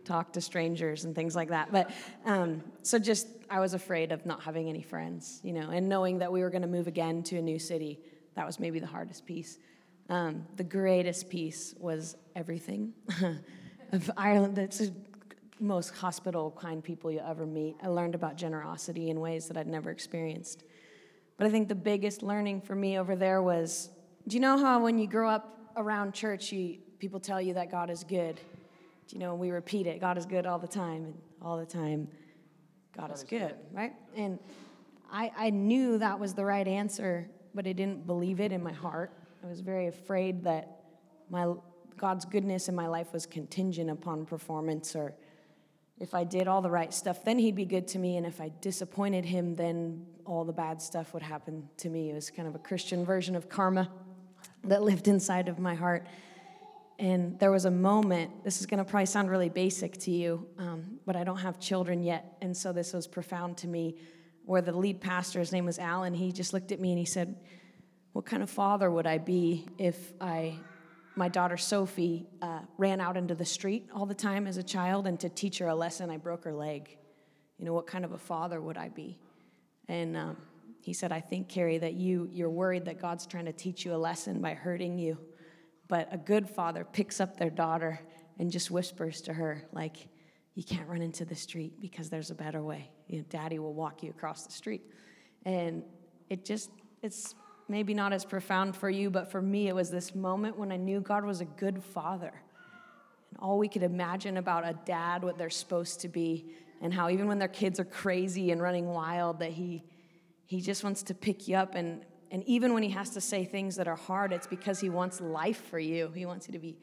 talk 0.03 0.33
to 0.33 0.41
strangers 0.41 1.05
and 1.05 1.15
things 1.15 1.35
like 1.35 1.49
that. 1.49 1.71
But 1.71 1.91
um, 2.25 2.63
so 2.83 2.99
just, 2.99 3.27
I 3.49 3.59
was 3.59 3.73
afraid 3.73 4.11
of 4.11 4.25
not 4.25 4.41
having 4.41 4.69
any 4.69 4.81
friends, 4.81 5.39
you 5.43 5.53
know, 5.53 5.69
and 5.69 5.87
knowing 5.87 6.19
that 6.19 6.31
we 6.31 6.41
were 6.41 6.49
going 6.49 6.61
to 6.61 6.67
move 6.67 6.87
again 6.87 7.23
to 7.23 7.37
a 7.37 7.41
new 7.41 7.59
city. 7.59 7.99
That 8.35 8.45
was 8.45 8.59
maybe 8.59 8.79
the 8.79 8.87
hardest 8.87 9.25
piece. 9.25 9.57
Um, 10.09 10.45
the 10.57 10.63
greatest 10.63 11.29
piece 11.29 11.73
was 11.79 12.17
everything 12.35 12.93
of 13.91 14.11
Ireland. 14.17 14.55
That's 14.55 14.79
the 14.79 14.93
most 15.59 15.95
hospitable, 15.95 16.51
kind 16.51 16.83
people 16.83 17.11
you'll 17.11 17.27
ever 17.27 17.45
meet. 17.45 17.77
I 17.81 17.87
learned 17.87 18.15
about 18.15 18.35
generosity 18.35 19.09
in 19.09 19.19
ways 19.19 19.47
that 19.47 19.57
I'd 19.57 19.67
never 19.67 19.91
experienced. 19.91 20.63
But 21.37 21.47
I 21.47 21.49
think 21.49 21.69
the 21.69 21.75
biggest 21.75 22.23
learning 22.23 22.61
for 22.61 22.75
me 22.75 22.99
over 22.99 23.15
there 23.15 23.41
was 23.41 23.89
do 24.27 24.35
you 24.35 24.41
know 24.41 24.57
how 24.57 24.83
when 24.83 24.99
you 24.99 25.07
grow 25.07 25.29
up 25.29 25.57
around 25.75 26.13
church, 26.13 26.51
you, 26.51 26.77
people 26.99 27.19
tell 27.19 27.41
you 27.41 27.55
that 27.55 27.71
God 27.71 27.89
is 27.89 28.03
good? 28.03 28.39
You 29.13 29.19
know, 29.19 29.35
we 29.35 29.51
repeat 29.51 29.87
it 29.87 29.99
God 29.99 30.17
is 30.17 30.25
good 30.25 30.45
all 30.45 30.59
the 30.59 30.67
time, 30.67 31.05
and 31.05 31.17
all 31.41 31.57
the 31.57 31.65
time, 31.65 32.07
God, 32.95 33.07
God 33.07 33.13
is, 33.13 33.23
is 33.23 33.29
good, 33.29 33.39
good, 33.39 33.55
right? 33.71 33.93
And 34.15 34.39
I, 35.11 35.31
I 35.37 35.49
knew 35.49 35.97
that 35.97 36.19
was 36.19 36.33
the 36.33 36.45
right 36.45 36.67
answer, 36.67 37.29
but 37.53 37.67
I 37.67 37.73
didn't 37.73 38.07
believe 38.07 38.39
it 38.39 38.51
in 38.51 38.63
my 38.63 38.71
heart. 38.71 39.11
I 39.43 39.47
was 39.47 39.61
very 39.61 39.87
afraid 39.87 40.43
that 40.43 40.83
my 41.29 41.53
God's 41.97 42.25
goodness 42.25 42.69
in 42.69 42.75
my 42.75 42.87
life 42.87 43.13
was 43.13 43.25
contingent 43.25 43.89
upon 43.89 44.25
performance, 44.25 44.95
or 44.95 45.13
if 45.99 46.13
I 46.13 46.23
did 46.23 46.47
all 46.47 46.61
the 46.61 46.71
right 46.71 46.93
stuff, 46.93 47.23
then 47.23 47.37
He'd 47.37 47.55
be 47.55 47.65
good 47.65 47.87
to 47.89 47.99
me, 47.99 48.17
and 48.17 48.25
if 48.25 48.41
I 48.41 48.51
disappointed 48.61 49.25
Him, 49.25 49.55
then 49.55 50.05
all 50.25 50.45
the 50.45 50.53
bad 50.53 50.81
stuff 50.81 51.13
would 51.13 51.23
happen 51.23 51.67
to 51.77 51.89
me. 51.89 52.11
It 52.11 52.15
was 52.15 52.29
kind 52.29 52.47
of 52.47 52.55
a 52.55 52.59
Christian 52.59 53.05
version 53.05 53.35
of 53.35 53.49
karma 53.49 53.89
that 54.63 54.83
lived 54.83 55.07
inside 55.07 55.47
of 55.47 55.59
my 55.59 55.75
heart. 55.75 56.07
And 57.01 57.39
there 57.39 57.49
was 57.49 57.65
a 57.65 57.71
moment, 57.71 58.43
this 58.43 58.59
is 58.59 58.67
going 58.67 58.77
to 58.77 58.83
probably 58.83 59.07
sound 59.07 59.31
really 59.31 59.49
basic 59.49 59.97
to 60.01 60.11
you, 60.11 60.47
um, 60.59 60.99
but 61.03 61.15
I 61.15 61.23
don't 61.23 61.39
have 61.39 61.59
children 61.59 62.03
yet. 62.03 62.37
And 62.43 62.55
so 62.55 62.71
this 62.71 62.93
was 62.93 63.07
profound 63.07 63.57
to 63.57 63.67
me, 63.67 63.95
where 64.45 64.61
the 64.61 64.71
lead 64.71 65.01
pastor, 65.01 65.39
his 65.39 65.51
name 65.51 65.65
was 65.65 65.79
Alan, 65.79 66.13
he 66.13 66.31
just 66.31 66.53
looked 66.53 66.71
at 66.71 66.79
me 66.79 66.91
and 66.91 66.99
he 66.99 67.05
said, 67.05 67.35
What 68.13 68.27
kind 68.27 68.43
of 68.43 68.51
father 68.51 68.91
would 68.91 69.07
I 69.07 69.17
be 69.17 69.65
if 69.79 70.13
I, 70.21 70.59
my 71.15 71.27
daughter 71.27 71.57
Sophie, 71.57 72.27
uh, 72.39 72.59
ran 72.77 73.01
out 73.01 73.17
into 73.17 73.33
the 73.33 73.45
street 73.45 73.89
all 73.95 74.05
the 74.05 74.13
time 74.13 74.45
as 74.45 74.57
a 74.57 74.63
child 74.63 75.07
and 75.07 75.19
to 75.21 75.29
teach 75.29 75.57
her 75.57 75.69
a 75.69 75.75
lesson, 75.75 76.11
I 76.11 76.17
broke 76.17 76.43
her 76.43 76.53
leg? 76.53 76.99
You 77.57 77.65
know, 77.65 77.73
what 77.73 77.87
kind 77.87 78.05
of 78.05 78.11
a 78.11 78.19
father 78.19 78.61
would 78.61 78.77
I 78.77 78.89
be? 78.89 79.17
And 79.87 80.15
um, 80.15 80.37
he 80.81 80.93
said, 80.93 81.11
I 81.11 81.19
think, 81.19 81.49
Carrie, 81.49 81.79
that 81.79 81.95
you, 81.95 82.29
you're 82.31 82.51
worried 82.51 82.85
that 82.85 83.01
God's 83.01 83.25
trying 83.25 83.45
to 83.45 83.53
teach 83.53 83.85
you 83.85 83.95
a 83.95 83.97
lesson 83.97 84.39
by 84.39 84.53
hurting 84.53 84.99
you. 84.99 85.17
But 85.91 86.07
a 86.09 86.17
good 86.17 86.49
father 86.49 86.85
picks 86.85 87.19
up 87.19 87.35
their 87.35 87.49
daughter 87.49 87.99
and 88.39 88.49
just 88.49 88.71
whispers 88.71 89.19
to 89.23 89.33
her, 89.33 89.67
like, 89.73 89.97
you 90.55 90.63
can't 90.63 90.87
run 90.87 91.01
into 91.01 91.25
the 91.25 91.35
street 91.35 91.81
because 91.81 92.09
there's 92.09 92.31
a 92.31 92.33
better 92.33 92.63
way. 92.63 92.89
You 93.09 93.17
know, 93.17 93.25
Daddy 93.27 93.59
will 93.59 93.73
walk 93.73 94.01
you 94.01 94.09
across 94.09 94.45
the 94.45 94.53
street. 94.53 94.83
And 95.43 95.83
it 96.29 96.45
just, 96.45 96.71
it's 97.01 97.35
maybe 97.67 97.93
not 97.93 98.13
as 98.13 98.23
profound 98.23 98.77
for 98.77 98.89
you, 98.89 99.09
but 99.09 99.29
for 99.29 99.41
me, 99.41 99.67
it 99.67 99.75
was 99.75 99.89
this 99.91 100.15
moment 100.15 100.57
when 100.57 100.71
I 100.71 100.77
knew 100.77 101.01
God 101.01 101.25
was 101.25 101.41
a 101.41 101.45
good 101.45 101.83
father. 101.83 102.31
And 103.29 103.39
all 103.39 103.57
we 103.57 103.67
could 103.67 103.83
imagine 103.83 104.37
about 104.37 104.65
a 104.65 104.77
dad, 104.85 105.25
what 105.25 105.37
they're 105.37 105.49
supposed 105.49 105.99
to 106.01 106.07
be, 106.07 106.53
and 106.79 106.93
how 106.93 107.09
even 107.09 107.27
when 107.27 107.37
their 107.37 107.49
kids 107.49 107.81
are 107.81 107.85
crazy 107.85 108.51
and 108.51 108.61
running 108.61 108.87
wild, 108.87 109.39
that 109.39 109.51
he, 109.51 109.83
he 110.45 110.61
just 110.61 110.85
wants 110.85 111.03
to 111.03 111.13
pick 111.13 111.49
you 111.49 111.57
up. 111.57 111.75
And, 111.75 112.05
and 112.31 112.43
even 112.47 112.73
when 112.73 112.81
he 112.81 112.89
has 112.89 113.09
to 113.11 113.21
say 113.21 113.43
things 113.43 113.75
that 113.75 113.87
are 113.87 113.95
hard, 113.95 114.31
it's 114.31 114.47
because 114.47 114.79
he 114.79 114.89
wants 114.89 115.19
life 115.19 115.65
for 115.69 115.79
you. 115.79 116.09
He 116.15 116.25
wants 116.25 116.47
you 116.47 116.53
to 116.53 116.59
be 116.59 116.77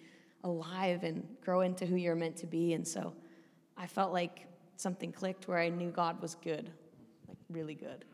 alive 0.45 1.05
and 1.05 1.27
grow 1.43 1.63
into 1.63 1.87
who 1.87 1.97
you're 1.97 2.15
meant 2.15 2.37
to 2.39 2.47
be. 2.47 2.75
And 2.75 2.87
so 2.87 3.15
I 3.77 3.87
felt 3.87 4.13
like 4.13 4.47
something 4.77 5.11
clicked 5.11 5.49
where 5.49 5.59
I 5.59 5.71
knew 5.71 5.91
God 5.91 6.21
was 6.21 6.35
good, 6.35 6.71
like 7.27 7.39
really 7.49 7.75
good. 7.75 8.05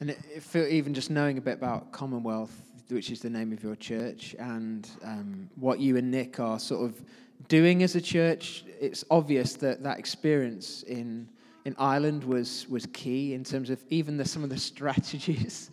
And 0.00 0.10
it, 0.10 0.18
it 0.54 0.68
even 0.70 0.94
just 0.94 1.10
knowing 1.10 1.38
a 1.38 1.40
bit 1.40 1.54
about 1.54 1.90
Commonwealth, 1.90 2.54
which 2.88 3.10
is 3.10 3.20
the 3.20 3.30
name 3.30 3.52
of 3.52 3.62
your 3.62 3.76
church, 3.76 4.36
and 4.38 4.88
um, 5.02 5.50
what 5.56 5.80
you 5.80 5.96
and 5.96 6.10
Nick 6.10 6.38
are 6.38 6.58
sort 6.58 6.84
of 6.88 7.02
doing 7.48 7.82
as 7.82 7.96
a 7.96 8.00
church, 8.00 8.64
it's 8.80 9.04
obvious 9.10 9.54
that 9.54 9.82
that 9.82 9.98
experience 9.98 10.82
in 10.84 11.28
in 11.64 11.74
Ireland 11.78 12.24
was, 12.24 12.66
was 12.68 12.86
key 12.92 13.34
in 13.34 13.44
terms 13.44 13.70
of 13.70 13.82
even 13.88 14.16
the, 14.16 14.24
some 14.24 14.44
of 14.44 14.50
the 14.50 14.58
strategies 14.72 15.70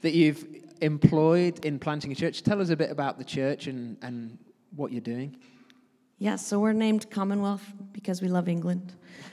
that 0.00 0.12
you've 0.12 0.44
employed 0.80 1.64
in 1.64 1.78
planting 1.78 2.12
a 2.12 2.14
church. 2.14 2.42
Tell 2.42 2.60
us 2.60 2.70
a 2.70 2.76
bit 2.76 2.90
about 2.90 3.18
the 3.18 3.24
church 3.24 3.66
and, 3.66 3.96
and 4.02 4.38
what 4.74 4.92
you're 4.92 5.00
doing. 5.00 5.36
Yeah, 6.18 6.36
so 6.36 6.60
we're 6.60 6.72
named 6.72 7.10
Commonwealth 7.10 7.64
because 7.92 8.22
we 8.22 8.28
love 8.28 8.48
England. 8.48 8.94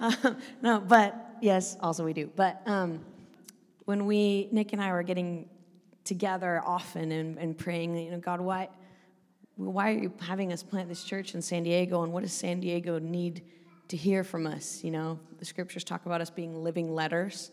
uh, 0.00 0.34
no, 0.62 0.80
but 0.80 1.36
yes, 1.40 1.76
also 1.80 2.04
we 2.04 2.12
do. 2.12 2.30
But 2.36 2.62
um, 2.66 3.00
when 3.86 4.06
we, 4.06 4.48
Nick 4.52 4.72
and 4.72 4.80
I 4.80 4.92
were 4.92 5.02
getting 5.02 5.48
together 6.04 6.62
often 6.64 7.10
and, 7.10 7.38
and 7.38 7.58
praying, 7.58 7.96
you 7.96 8.12
know, 8.12 8.18
God, 8.18 8.40
why, 8.40 8.68
why 9.56 9.90
are 9.90 9.98
you 9.98 10.12
having 10.20 10.52
us 10.52 10.62
plant 10.62 10.88
this 10.88 11.02
church 11.02 11.34
in 11.34 11.42
San 11.42 11.64
Diego? 11.64 12.04
And 12.04 12.12
what 12.12 12.22
does 12.22 12.32
San 12.32 12.60
Diego 12.60 13.00
need 13.00 13.42
to 13.90 13.96
hear 13.96 14.22
from 14.22 14.46
us. 14.46 14.82
You 14.84 14.92
know, 14.92 15.18
the 15.38 15.44
scriptures 15.44 15.84
talk 15.84 16.06
about 16.06 16.20
us 16.20 16.30
being 16.30 16.62
living 16.62 16.94
letters 16.94 17.50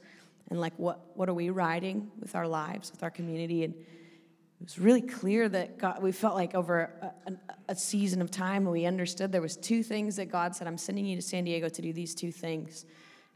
and 0.50 0.62
like 0.62 0.74
what, 0.78 1.00
what 1.16 1.30
are 1.30 1.34
we 1.34 1.50
writing 1.50 2.12
with 2.20 2.36
our 2.36 2.48
lives, 2.48 2.92
with 2.92 3.04
our 3.04 3.10
community. 3.10 3.64
And 3.64 3.74
it 3.74 4.64
was 4.64 4.80
really 4.80 5.02
clear 5.02 5.50
that 5.50 5.78
God, 5.78 6.02
we 6.02 6.12
felt 6.12 6.36
like 6.36 6.54
over 6.56 6.92
a, 7.28 7.34
a, 7.70 7.76
season 7.76 8.22
of 8.22 8.32
time 8.32 8.66
we 8.66 8.86
understood 8.86 9.32
there 9.32 9.42
was 9.42 9.58
two 9.58 9.84
things 9.84 10.16
that 10.16 10.32
God 10.32 10.56
said, 10.56 10.68
I'm 10.68 10.78
sending 10.78 11.06
you 11.06 11.16
to 11.16 11.22
San 11.22 11.44
Diego 11.44 11.70
to 11.70 11.82
do 11.82 11.92
these 11.92 12.16
two 12.16 12.32
things. 12.32 12.86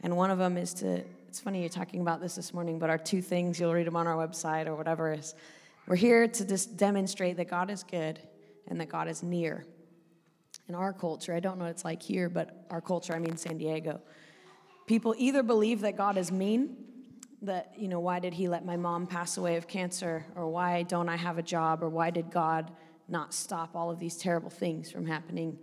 And 0.02 0.16
one 0.16 0.30
of 0.30 0.38
them 0.38 0.58
is 0.58 0.74
to, 0.76 1.04
it's 1.28 1.40
funny 1.40 1.62
you're 1.62 1.70
talking 1.70 2.02
about 2.02 2.22
this 2.22 2.36
this 2.36 2.54
morning, 2.54 2.80
but 2.80 2.90
our 2.90 2.98
two 2.98 3.22
things, 3.22 3.60
you'll 3.60 3.74
read 3.74 3.88
them 3.88 3.96
on 3.96 4.08
our 4.08 4.16
website 4.16 4.68
or 4.68 4.76
whatever 4.76 5.12
is, 5.12 5.34
we're 5.88 5.96
here 5.96 6.28
to 6.28 6.46
just 6.46 6.78
demonstrate 6.78 7.38
that 7.38 7.50
God 7.50 7.72
is 7.72 7.84
good 7.84 8.20
and 8.68 8.80
that 8.80 8.90
God 8.90 9.08
is 9.08 9.24
near 9.24 9.66
in 10.72 10.76
our 10.76 10.94
culture, 10.94 11.34
I 11.34 11.42
don't 11.42 11.58
know 11.58 11.66
what 11.66 11.72
it's 11.72 11.84
like 11.84 12.02
here, 12.02 12.30
but 12.30 12.66
our 12.70 12.80
culture, 12.80 13.14
I 13.14 13.20
mean 13.20 13.36
San 13.36 13.58
Diego, 13.58 14.00
people 14.88 15.14
either 15.18 15.44
believe 15.44 15.82
that 15.82 15.98
God 15.98 16.18
is 16.18 16.32
mean, 16.32 16.78
that, 17.42 17.74
you 17.78 17.90
know, 17.90 18.00
why 18.00 18.20
did 18.20 18.34
he 18.34 18.48
let 18.48 18.64
my 18.64 18.78
mom 18.78 19.06
pass 19.06 19.36
away 19.36 19.58
of 19.58 19.68
cancer, 19.68 20.26
or 20.34 20.48
why 20.48 20.84
don't 20.84 21.10
I 21.10 21.18
have 21.18 21.38
a 21.38 21.42
job, 21.42 21.84
or 21.84 21.90
why 21.90 22.10
did 22.10 22.32
God 22.32 22.72
not 23.10 23.34
stop 23.34 23.76
all 23.76 23.92
of 23.92 24.00
these 24.00 24.16
terrible 24.16 24.50
things 24.50 24.90
from 24.90 25.06
happening 25.06 25.60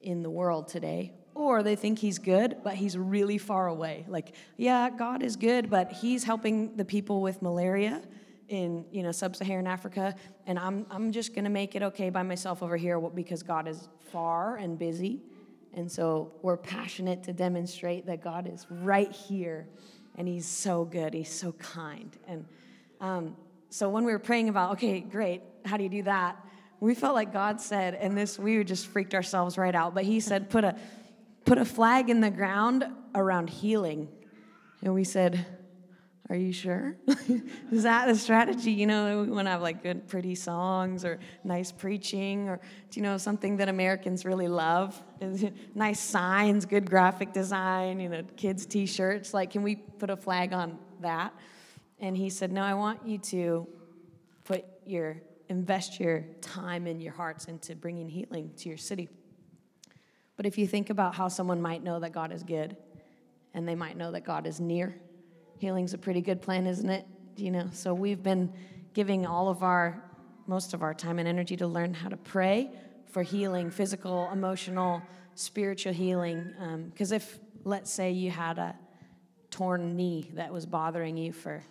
in 0.00 0.22
the 0.22 0.30
world 0.30 0.68
today? 0.68 1.12
Or 1.34 1.64
they 1.64 1.74
think 1.74 1.98
he's 1.98 2.20
good, 2.20 2.58
but 2.62 2.74
he's 2.74 2.96
really 2.96 3.38
far 3.38 3.66
away. 3.66 4.04
Like, 4.06 4.36
yeah, 4.56 4.90
God 4.90 5.24
is 5.24 5.34
good, 5.34 5.70
but 5.70 5.90
he's 5.90 6.22
helping 6.22 6.76
the 6.76 6.84
people 6.84 7.20
with 7.20 7.42
malaria 7.42 8.00
in 8.48 8.84
you 8.90 9.02
know 9.02 9.12
sub-Saharan 9.12 9.66
Africa, 9.66 10.14
and 10.46 10.58
I'm 10.58 10.86
I'm 10.90 11.12
just 11.12 11.34
gonna 11.34 11.50
make 11.50 11.74
it 11.74 11.82
okay 11.82 12.10
by 12.10 12.22
myself 12.22 12.62
over 12.62 12.76
here 12.76 13.00
because 13.00 13.42
God 13.42 13.68
is 13.68 13.88
far 14.10 14.56
and 14.56 14.78
busy, 14.78 15.20
and 15.74 15.90
so 15.90 16.32
we're 16.42 16.56
passionate 16.56 17.22
to 17.24 17.32
demonstrate 17.32 18.06
that 18.06 18.22
God 18.22 18.50
is 18.52 18.66
right 18.70 19.10
here, 19.10 19.68
and 20.16 20.28
He's 20.28 20.46
so 20.46 20.84
good, 20.84 21.14
He's 21.14 21.32
so 21.32 21.52
kind, 21.52 22.16
and 22.26 22.44
um, 23.00 23.36
so 23.70 23.88
when 23.88 24.04
we 24.04 24.12
were 24.12 24.18
praying 24.18 24.48
about 24.48 24.72
okay, 24.72 25.00
great, 25.00 25.42
how 25.64 25.76
do 25.76 25.82
you 25.82 25.90
do 25.90 26.02
that? 26.02 26.36
We 26.80 26.94
felt 26.94 27.14
like 27.14 27.32
God 27.32 27.60
said, 27.60 27.94
and 27.94 28.18
this 28.18 28.38
we 28.38 28.62
just 28.64 28.86
freaked 28.88 29.14
ourselves 29.14 29.56
right 29.56 29.74
out, 29.74 29.94
but 29.94 30.04
He 30.04 30.20
said, 30.20 30.50
put 30.50 30.64
a 30.64 30.76
put 31.44 31.58
a 31.58 31.64
flag 31.64 32.10
in 32.10 32.20
the 32.20 32.30
ground 32.30 32.84
around 33.14 33.50
healing, 33.50 34.08
and 34.82 34.92
we 34.92 35.04
said 35.04 35.46
are 36.28 36.36
you 36.36 36.52
sure? 36.52 36.96
Is 37.72 37.82
that 37.82 38.06
the 38.06 38.14
strategy? 38.14 38.70
You 38.70 38.86
know, 38.86 39.22
we 39.22 39.30
want 39.30 39.46
to 39.46 39.50
have 39.50 39.60
like 39.60 39.82
good, 39.82 40.06
pretty 40.06 40.34
songs 40.34 41.04
or 41.04 41.18
nice 41.42 41.72
preaching 41.72 42.48
or, 42.48 42.60
do 42.90 43.00
you 43.00 43.02
know, 43.02 43.18
something 43.18 43.56
that 43.56 43.68
Americans 43.68 44.24
really 44.24 44.48
love? 44.48 45.00
nice 45.74 46.00
signs, 46.00 46.64
good 46.64 46.88
graphic 46.88 47.32
design, 47.32 48.00
you 48.00 48.08
know, 48.08 48.22
kids' 48.36 48.66
t 48.66 48.86
shirts. 48.86 49.34
Like, 49.34 49.50
can 49.50 49.62
we 49.62 49.76
put 49.76 50.10
a 50.10 50.16
flag 50.16 50.52
on 50.52 50.78
that? 51.00 51.34
And 51.98 52.16
he 52.16 52.30
said, 52.30 52.52
No, 52.52 52.62
I 52.62 52.74
want 52.74 53.06
you 53.06 53.18
to 53.18 53.66
put 54.44 54.64
your, 54.86 55.20
invest 55.48 56.00
your 56.00 56.24
time 56.40 56.86
and 56.86 57.02
your 57.02 57.12
hearts 57.12 57.46
into 57.46 57.74
bringing 57.74 58.08
healing 58.08 58.52
to 58.58 58.68
your 58.68 58.78
city. 58.78 59.08
But 60.36 60.46
if 60.46 60.56
you 60.56 60.66
think 60.66 60.90
about 60.90 61.14
how 61.14 61.28
someone 61.28 61.60
might 61.60 61.82
know 61.82 62.00
that 62.00 62.12
God 62.12 62.32
is 62.32 62.42
good 62.42 62.76
and 63.54 63.68
they 63.68 63.74
might 63.74 63.96
know 63.96 64.12
that 64.12 64.24
God 64.24 64.46
is 64.46 64.60
near, 64.60 64.96
healing's 65.62 65.94
a 65.94 65.98
pretty 65.98 66.20
good 66.20 66.42
plan, 66.42 66.66
isn't 66.66 66.90
it? 66.90 67.06
You 67.36 67.52
know, 67.52 67.68
so 67.72 67.94
we've 67.94 68.20
been 68.20 68.52
giving 68.94 69.24
all 69.26 69.48
of 69.48 69.62
our, 69.62 70.02
most 70.48 70.74
of 70.74 70.82
our 70.82 70.92
time 70.92 71.20
and 71.20 71.28
energy 71.28 71.56
to 71.56 71.68
learn 71.68 71.94
how 71.94 72.08
to 72.08 72.16
pray 72.16 72.72
for 73.06 73.22
healing, 73.22 73.70
physical, 73.70 74.28
emotional, 74.32 75.00
spiritual 75.36 75.92
healing. 75.92 76.52
Because 76.90 77.12
um, 77.12 77.16
if, 77.16 77.38
let's 77.62 77.92
say, 77.92 78.10
you 78.10 78.32
had 78.32 78.58
a 78.58 78.74
torn 79.52 79.94
knee 79.96 80.32
that 80.34 80.52
was 80.52 80.66
bothering 80.66 81.16
you 81.16 81.32
for 81.32 81.62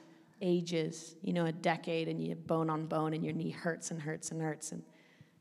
ages, 0.42 1.16
you 1.22 1.34
know, 1.34 1.48
a 1.48 1.52
decade, 1.52 2.08
and 2.08 2.18
you 2.18 2.36
bone 2.36 2.70
on 2.70 2.86
bone, 2.86 3.14
and 3.14 3.26
your 3.26 3.34
knee 3.34 3.50
hurts 3.50 3.92
and 3.92 4.02
hurts 4.02 4.32
and 4.32 4.42
hurts, 4.42 4.72
and 4.72 4.82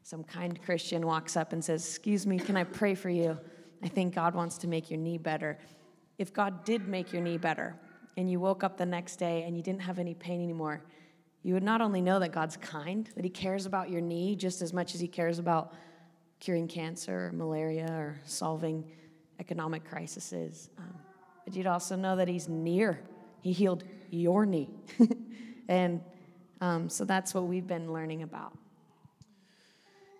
some 0.02 0.24
kind 0.24 0.60
Christian 0.60 1.06
walks 1.06 1.36
up 1.36 1.52
and 1.52 1.64
says, 1.64 1.86
Excuse 1.86 2.26
me, 2.26 2.40
can 2.40 2.56
I 2.56 2.64
pray 2.64 2.96
for 2.96 3.10
you? 3.10 3.38
I 3.80 3.86
think 3.86 4.12
God 4.12 4.34
wants 4.34 4.58
to 4.58 4.66
make 4.66 4.90
your 4.90 4.98
knee 4.98 5.18
better. 5.18 5.56
If 6.18 6.32
God 6.32 6.64
did 6.64 6.88
make 6.88 7.12
your 7.12 7.22
knee 7.22 7.38
better, 7.38 7.76
and 8.20 8.30
you 8.30 8.38
woke 8.38 8.62
up 8.62 8.76
the 8.76 8.84
next 8.84 9.16
day 9.16 9.44
and 9.44 9.56
you 9.56 9.62
didn't 9.62 9.80
have 9.80 9.98
any 9.98 10.12
pain 10.12 10.42
anymore, 10.42 10.84
you 11.42 11.54
would 11.54 11.62
not 11.62 11.80
only 11.80 12.02
know 12.02 12.18
that 12.18 12.32
God's 12.32 12.58
kind, 12.58 13.08
that 13.16 13.24
He 13.24 13.30
cares 13.30 13.64
about 13.64 13.88
your 13.88 14.02
knee 14.02 14.36
just 14.36 14.60
as 14.60 14.74
much 14.74 14.94
as 14.94 15.00
He 15.00 15.08
cares 15.08 15.38
about 15.38 15.72
curing 16.38 16.68
cancer 16.68 17.28
or 17.28 17.32
malaria 17.32 17.90
or 17.90 18.20
solving 18.26 18.84
economic 19.38 19.84
crises, 19.84 20.68
um, 20.76 20.94
but 21.46 21.56
you'd 21.56 21.66
also 21.66 21.96
know 21.96 22.14
that 22.16 22.28
He's 22.28 22.46
near. 22.46 23.00
He 23.40 23.52
healed 23.52 23.84
your 24.10 24.44
knee. 24.44 24.68
and 25.68 26.02
um, 26.60 26.90
so 26.90 27.06
that's 27.06 27.32
what 27.32 27.44
we've 27.44 27.66
been 27.66 27.90
learning 27.90 28.22
about. 28.22 28.52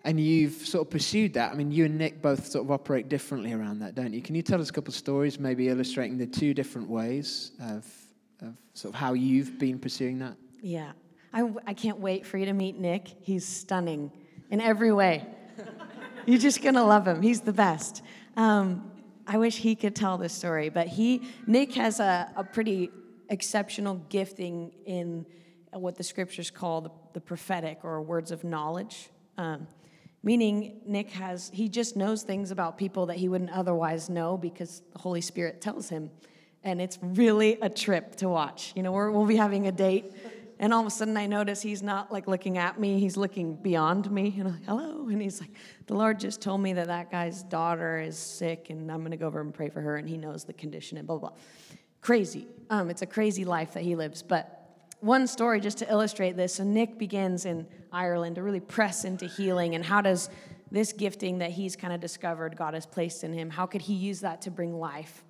And 0.03 0.19
you've 0.19 0.53
sort 0.53 0.87
of 0.87 0.91
pursued 0.91 1.33
that. 1.33 1.51
I 1.51 1.55
mean, 1.55 1.71
you 1.71 1.85
and 1.85 1.97
Nick 1.97 2.21
both 2.21 2.47
sort 2.47 2.65
of 2.65 2.71
operate 2.71 3.07
differently 3.07 3.53
around 3.53 3.79
that, 3.79 3.93
don't 3.93 4.13
you? 4.13 4.21
Can 4.21 4.33
you 4.33 4.41
tell 4.41 4.59
us 4.59 4.69
a 4.69 4.73
couple 4.73 4.91
of 4.91 4.95
stories, 4.95 5.39
maybe 5.39 5.69
illustrating 5.69 6.17
the 6.17 6.25
two 6.25 6.53
different 6.53 6.89
ways 6.89 7.51
of, 7.61 7.85
of 8.41 8.55
sort 8.73 8.93
of 8.93 8.99
how 8.99 9.13
you've 9.13 9.59
been 9.59 9.77
pursuing 9.77 10.17
that? 10.19 10.35
Yeah. 10.61 10.91
I, 11.33 11.49
I 11.67 11.73
can't 11.73 11.99
wait 11.99 12.25
for 12.25 12.37
you 12.37 12.45
to 12.45 12.53
meet 12.53 12.77
Nick. 12.77 13.07
He's 13.21 13.47
stunning 13.47 14.11
in 14.49 14.59
every 14.59 14.91
way. 14.91 15.25
You're 16.25 16.39
just 16.39 16.61
going 16.61 16.75
to 16.75 16.83
love 16.83 17.07
him. 17.07 17.21
He's 17.21 17.41
the 17.41 17.53
best. 17.53 18.01
Um, 18.35 18.91
I 19.27 19.37
wish 19.37 19.57
he 19.57 19.75
could 19.75 19.95
tell 19.95 20.17
this 20.17 20.33
story, 20.33 20.69
but 20.69 20.87
he, 20.87 21.21
Nick 21.45 21.73
has 21.75 21.99
a, 21.99 22.31
a 22.35 22.43
pretty 22.43 22.89
exceptional 23.29 23.95
gifting 24.09 24.71
in 24.85 25.25
what 25.71 25.95
the 25.95 26.03
scriptures 26.03 26.51
call 26.51 26.81
the, 26.81 26.91
the 27.13 27.21
prophetic 27.21 27.79
or 27.83 28.01
words 28.01 28.31
of 28.31 28.43
knowledge. 28.43 29.09
Um, 29.37 29.67
Meaning, 30.23 30.81
Nick 30.85 31.09
has, 31.11 31.49
he 31.51 31.67
just 31.67 31.95
knows 31.95 32.21
things 32.21 32.51
about 32.51 32.77
people 32.77 33.07
that 33.07 33.17
he 33.17 33.27
wouldn't 33.27 33.49
otherwise 33.51 34.07
know 34.07 34.37
because 34.37 34.83
the 34.93 34.99
Holy 34.99 35.21
Spirit 35.21 35.61
tells 35.61 35.89
him. 35.89 36.11
And 36.63 36.79
it's 36.79 36.99
really 37.01 37.57
a 37.59 37.69
trip 37.69 38.15
to 38.17 38.29
watch. 38.29 38.71
You 38.75 38.83
know, 38.83 38.91
we 38.91 39.09
will 39.09 39.25
be 39.25 39.35
having 39.35 39.65
a 39.65 39.71
date, 39.71 40.13
and 40.59 40.71
all 40.71 40.81
of 40.81 40.85
a 40.85 40.91
sudden 40.91 41.17
I 41.17 41.25
notice 41.25 41.59
he's 41.63 41.81
not 41.81 42.11
like 42.11 42.27
looking 42.27 42.59
at 42.59 42.79
me, 42.79 42.99
he's 42.99 43.17
looking 43.17 43.55
beyond 43.55 44.11
me. 44.11 44.35
And 44.37 44.47
I'm 44.47 44.53
like, 44.53 44.65
hello. 44.65 45.07
And 45.09 45.19
he's 45.19 45.41
like, 45.41 45.49
the 45.87 45.95
Lord 45.95 46.19
just 46.19 46.39
told 46.39 46.61
me 46.61 46.73
that 46.73 46.85
that 46.85 47.09
guy's 47.09 47.41
daughter 47.41 47.99
is 47.99 48.15
sick, 48.15 48.69
and 48.69 48.91
I'm 48.91 48.99
going 48.99 49.09
to 49.09 49.17
go 49.17 49.25
over 49.25 49.41
and 49.41 49.51
pray 49.51 49.69
for 49.69 49.81
her, 49.81 49.95
and 49.97 50.07
he 50.07 50.17
knows 50.17 50.43
the 50.43 50.53
condition, 50.53 50.99
and 50.99 51.07
blah, 51.07 51.17
blah. 51.17 51.31
crazy. 52.01 52.47
Um, 52.69 52.91
it's 52.91 53.01
a 53.01 53.07
crazy 53.07 53.43
life 53.43 53.73
that 53.73 53.81
he 53.81 53.95
lives. 53.95 54.21
But 54.21 54.60
one 55.01 55.27
story 55.27 55.59
just 55.59 55.79
to 55.79 55.91
illustrate 55.91 56.37
this. 56.37 56.55
So 56.55 56.63
Nick 56.63 56.97
begins 56.97 57.45
in 57.45 57.67
Ireland 57.91 58.35
to 58.35 58.43
really 58.43 58.59
press 58.59 59.03
into 59.03 59.25
healing 59.25 59.75
and 59.75 59.83
how 59.83 60.01
does 60.01 60.29
this 60.71 60.93
gifting 60.93 61.39
that 61.39 61.51
he's 61.51 61.75
kind 61.75 61.93
of 61.93 61.99
discovered 61.99 62.55
God 62.55 62.73
has 62.73 62.85
placed 62.85 63.23
in 63.23 63.33
him, 63.33 63.49
how 63.49 63.65
could 63.65 63.81
he 63.81 63.93
use 63.93 64.21
that 64.21 64.41
to 64.43 64.51
bring 64.51 64.79
life? 64.79 65.23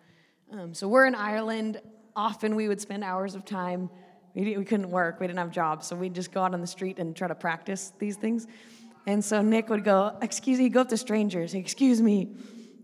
Um, 0.51 0.73
so 0.73 0.87
we're 0.87 1.07
in 1.07 1.15
Ireland. 1.15 1.81
Often 2.15 2.55
we 2.55 2.67
would 2.67 2.79
spend 2.79 3.03
hours 3.03 3.33
of 3.33 3.43
time. 3.43 3.89
We, 4.35 4.57
we 4.57 4.65
couldn't 4.65 4.91
work. 4.91 5.19
We 5.19 5.27
didn't 5.27 5.39
have 5.39 5.51
jobs, 5.51 5.87
so 5.87 5.95
we'd 5.95 6.13
just 6.13 6.31
go 6.31 6.43
out 6.43 6.53
on 6.53 6.61
the 6.61 6.67
street 6.67 6.99
and 6.99 7.15
try 7.15 7.27
to 7.27 7.35
practice 7.35 7.93
these 7.97 8.17
things. 8.17 8.47
And 9.07 9.23
so 9.25 9.41
Nick 9.41 9.69
would 9.69 9.83
go, 9.83 10.15
"Excuse 10.21 10.59
me," 10.59 10.69
go 10.69 10.81
up 10.81 10.89
to 10.89 10.97
strangers. 10.97 11.53
"Excuse 11.53 12.01
me, 12.01 12.35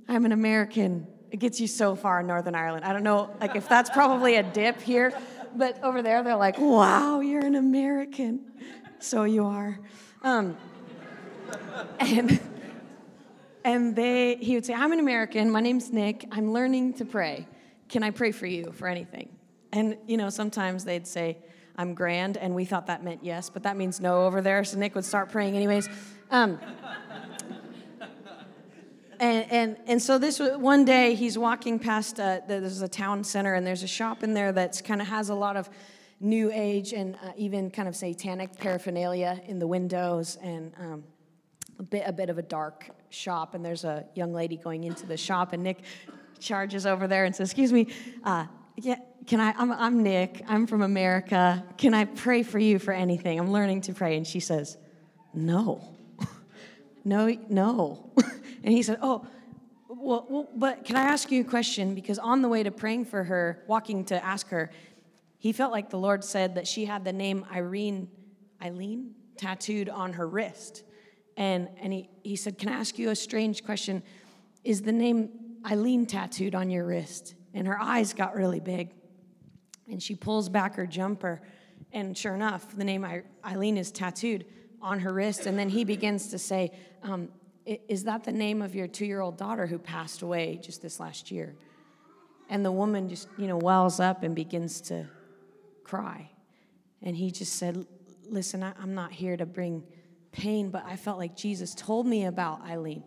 I'm 0.08 0.26
an 0.26 0.32
American." 0.32 1.08
It 1.30 1.38
gets 1.38 1.60
you 1.60 1.68
so 1.68 1.96
far 1.96 2.22
in 2.22 2.28
Northern 2.28 2.56
Ireland. 2.56 2.86
I 2.86 2.94
don't 2.94 3.04
know, 3.04 3.30
like 3.42 3.56
if 3.56 3.68
that's 3.68 3.90
probably 3.90 4.38
a 4.38 4.44
dip 4.44 4.82
here, 4.82 5.14
but 5.58 5.84
over 5.84 6.02
there 6.02 6.24
they're 6.24 6.36
like, 6.36 6.58
"Wow, 6.60 7.20
you're 7.20 7.46
an 7.46 7.56
American." 7.56 8.52
So 9.00 9.24
you 9.24 9.46
are. 9.46 9.80
Um, 10.24 10.58
and 12.00 12.40
and 13.64 13.96
they 13.96 14.36
he 14.36 14.56
would 14.56 14.66
say 14.66 14.74
i'm 14.74 14.92
an 14.92 15.00
american. 15.00 15.50
My 15.50 15.62
name's 15.62 15.92
nick. 15.92 16.26
I'm 16.32 16.52
learning 16.52 16.94
to 16.96 17.06
pray. 17.06 17.48
Can 17.90 18.04
i 18.04 18.12
pray 18.12 18.32
for 18.32 18.46
you 18.46 18.72
for 18.72 18.88
anything? 18.88 19.30
And 19.72 19.98
you 20.08 20.18
know 20.18 20.30
sometimes 20.30 20.84
they'd 20.84 21.08
say 21.08 21.38
i'm 21.76 21.94
grand 21.94 22.38
and 22.38 22.56
we 22.56 22.66
thought 22.66 22.88
that 22.88 23.04
meant 23.04 23.24
yes 23.24 23.50
but 23.50 23.64
that 23.64 23.78
means 23.78 24.00
no 24.00 24.26
over 24.26 24.42
there. 24.42 24.64
So 24.64 24.78
nick 24.78 24.96
would 24.96 25.06
start 25.06 25.30
praying 25.30 25.56
anyways. 25.56 25.90
Um, 26.32 26.60
and, 29.20 29.52
and, 29.52 29.78
and 29.88 30.02
so 30.02 30.18
this 30.18 30.40
one 30.40 30.86
day 30.86 31.16
he's 31.16 31.38
walking 31.38 31.80
past 31.80 32.20
uh, 32.20 32.42
there's 32.48 32.82
a 32.82 32.88
town 32.88 33.24
center 33.24 33.54
and 33.54 33.66
there's 33.66 33.84
a 33.84 33.88
shop 33.88 34.24
in 34.24 34.34
there 34.34 34.52
that's 34.52 34.82
kind 34.82 35.02
of 35.02 35.08
has 35.08 35.30
a 35.30 35.36
lot 35.36 35.58
of 35.58 35.70
new 36.20 36.52
age 36.52 36.94
and 36.94 37.16
uh, 37.16 37.32
even 37.38 37.70
kind 37.70 37.88
of 37.88 37.96
satanic 37.96 38.58
paraphernalia 38.58 39.42
in 39.46 39.60
the 39.60 39.68
windows 39.68 40.38
and 40.42 40.74
um, 40.80 41.04
a 41.80 41.84
bit 41.84 42.04
a 42.06 42.12
bit 42.12 42.30
of 42.30 42.38
a 42.38 42.42
dark 42.42 42.90
shop, 43.10 43.54
and 43.54 43.64
there's 43.64 43.84
a 43.84 44.06
young 44.16 44.34
lady 44.34 44.58
going 44.58 44.84
into 44.84 45.06
the 45.06 45.18
shop, 45.18 45.54
and 45.54 45.64
Nick 45.64 45.80
charges 46.40 46.86
over 46.86 47.08
there 47.08 47.26
and 47.26 47.36
says, 47.36 47.50
"Excuse 47.50 47.72
me, 47.74 47.88
uh, 48.24 48.46
yeah, 48.76 48.98
can 49.26 49.40
I? 49.40 49.54
I'm, 49.58 49.72
I'm 49.72 50.04
Nick. 50.04 50.44
I'm 50.48 50.68
from 50.68 50.82
America. 50.82 51.64
Can 51.78 51.94
I 51.94 52.06
pray 52.06 52.44
for 52.44 52.60
you 52.60 52.80
for 52.80 52.94
anything? 52.94 53.40
I'm 53.40 53.52
learning 53.52 53.82
to 53.82 53.94
pray." 53.94 54.18
And 54.18 54.26
she 54.26 54.40
says, 54.40 54.78
"No, 55.34 55.82
no, 57.06 57.36
no." 57.50 58.12
and 58.64 58.74
he 58.74 58.82
said, 58.84 59.00
"Oh." 59.02 59.26
Well, 59.90 60.28
well, 60.30 60.50
but 60.54 60.84
can 60.84 60.98
I 60.98 61.04
ask 61.04 61.32
you 61.32 61.42
a 61.42 61.46
question? 61.46 61.96
Because 61.96 62.20
on 62.20 62.42
the 62.42 62.50
way 62.50 62.62
to 62.62 62.72
praying 62.72 63.06
for 63.06 63.24
her, 63.24 63.64
walking 63.68 64.04
to 64.06 64.24
ask 64.24 64.50
her, 64.50 64.70
he 65.38 65.54
felt 65.54 65.72
like 65.72 65.90
the 65.90 65.98
Lord 65.98 66.24
said 66.24 66.56
that 66.56 66.68
she 66.68 66.86
had 66.86 67.06
the 67.06 67.14
name 67.14 67.46
Irene, 67.52 68.10
Eileen, 68.62 69.16
tattooed 69.38 69.88
on 69.88 70.14
her 70.14 70.28
wrist. 70.28 70.84
And, 71.38 71.70
and 71.80 71.94
he, 71.94 72.10
he 72.24 72.36
said, 72.36 72.58
Can 72.58 72.70
I 72.70 72.74
ask 72.74 72.98
you 72.98 73.12
a 73.12 73.16
strange 73.16 73.64
question? 73.64 74.02
Is 74.64 74.82
the 74.82 74.92
name 74.92 75.30
Eileen 75.66 76.06
tattooed 76.06 76.56
on 76.56 76.70
your 76.70 76.86
wrist? 76.86 77.36
And 77.54 77.68
her 77.68 77.80
eyes 77.80 78.14
got 78.14 78.36
really 78.36 78.60
big. 78.60 78.94
And 79.90 80.02
she 80.02 80.16
pulls 80.16 80.50
back 80.50 80.76
her 80.76 80.88
jumper. 80.88 81.42
And 81.94 82.18
sure 82.18 82.36
enough, 82.36 82.76
the 82.76 82.84
name 82.84 83.06
Eileen 83.46 83.78
is 83.78 83.92
tattooed 83.92 84.46
on 84.82 85.00
her 85.00 85.14
wrist. 85.14 85.46
And 85.46 85.58
then 85.58 85.70
he 85.70 85.84
begins 85.84 86.30
to 86.30 86.40
say, 86.40 86.72
um, 87.04 87.30
Is 87.68 88.06
that 88.06 88.24
the 88.24 88.32
name 88.32 88.62
of 88.62 88.76
your 88.76 88.88
two 88.88 89.06
year 89.06 89.20
old 89.20 89.38
daughter 89.38 89.68
who 89.68 89.78
passed 89.78 90.22
away 90.22 90.58
just 90.64 90.82
this 90.82 91.00
last 91.02 91.32
year? 91.32 91.56
And 92.50 92.64
the 92.64 92.72
woman 92.72 93.10
just, 93.10 93.28
you 93.38 93.48
know, 93.48 93.58
wells 93.58 94.00
up 94.00 94.24
and 94.24 94.34
begins 94.34 94.80
to 94.82 95.06
cry. 95.84 96.32
And 97.02 97.16
he 97.16 97.30
just 97.30 97.58
said, 97.58 97.86
Listen, 98.30 98.64
I'm 98.64 98.94
not 98.94 99.12
here 99.12 99.38
to 99.38 99.46
bring 99.46 99.84
pain, 100.32 100.70
but 100.70 100.86
I 100.86 100.96
felt 100.96 101.18
like 101.18 101.36
Jesus 101.36 101.74
told 101.76 102.06
me 102.06 102.26
about 102.26 102.62
Eileen. 102.62 103.04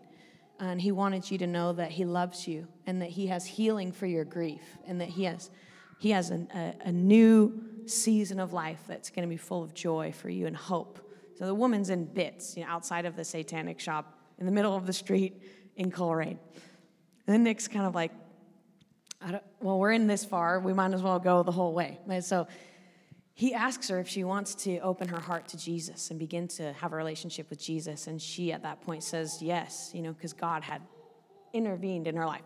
And 0.59 0.79
he 0.79 0.91
wanted 0.91 1.29
you 1.29 1.37
to 1.39 1.47
know 1.47 1.73
that 1.73 1.91
he 1.91 2.05
loves 2.05 2.47
you 2.47 2.67
and 2.85 3.01
that 3.01 3.09
he 3.09 3.27
has 3.27 3.45
healing 3.45 3.91
for 3.91 4.05
your 4.05 4.25
grief 4.25 4.61
and 4.87 5.01
that 5.01 5.09
he 5.09 5.23
has, 5.23 5.49
he 5.99 6.11
has 6.11 6.29
a, 6.29 6.47
a, 6.53 6.75
a 6.85 6.91
new 6.91 7.63
season 7.87 8.39
of 8.39 8.53
life 8.53 8.81
that's 8.87 9.09
going 9.09 9.27
to 9.27 9.29
be 9.29 9.37
full 9.37 9.63
of 9.63 9.73
joy 9.73 10.11
for 10.11 10.29
you 10.29 10.45
and 10.45 10.55
hope. 10.55 10.99
So 11.35 11.45
the 11.45 11.55
woman's 11.55 11.89
in 11.89 12.05
bits 12.05 12.57
you 12.57 12.63
know, 12.63 12.69
outside 12.69 13.05
of 13.05 13.15
the 13.15 13.23
satanic 13.23 13.79
shop 13.79 14.20
in 14.41 14.47
the 14.47 14.51
middle 14.51 14.75
of 14.75 14.87
the 14.87 14.93
street 14.93 15.39
in 15.75 15.91
Coleraine. 15.91 16.39
And 17.27 17.33
then 17.33 17.43
Nick's 17.43 17.67
kind 17.67 17.85
of 17.85 17.93
like, 17.93 18.11
well, 19.61 19.77
we're 19.77 19.91
in 19.91 20.07
this 20.07 20.25
far. 20.25 20.59
We 20.59 20.73
might 20.73 20.95
as 20.95 21.03
well 21.03 21.19
go 21.19 21.43
the 21.43 21.51
whole 21.51 21.73
way. 21.73 21.99
So 22.21 22.47
he 23.35 23.53
asks 23.53 23.87
her 23.89 23.99
if 23.99 24.07
she 24.07 24.23
wants 24.23 24.55
to 24.55 24.79
open 24.79 25.07
her 25.09 25.19
heart 25.19 25.47
to 25.49 25.57
Jesus 25.57 26.09
and 26.09 26.17
begin 26.17 26.47
to 26.49 26.73
have 26.73 26.91
a 26.91 26.95
relationship 26.95 27.51
with 27.51 27.59
Jesus. 27.59 28.07
And 28.07 28.19
she, 28.19 28.51
at 28.51 28.63
that 28.63 28.81
point, 28.81 29.03
says 29.03 29.43
yes, 29.43 29.91
you 29.93 30.01
know, 30.01 30.11
because 30.11 30.33
God 30.33 30.63
had 30.63 30.81
intervened 31.53 32.07
in 32.07 32.15
her 32.15 32.25
life. 32.25 32.41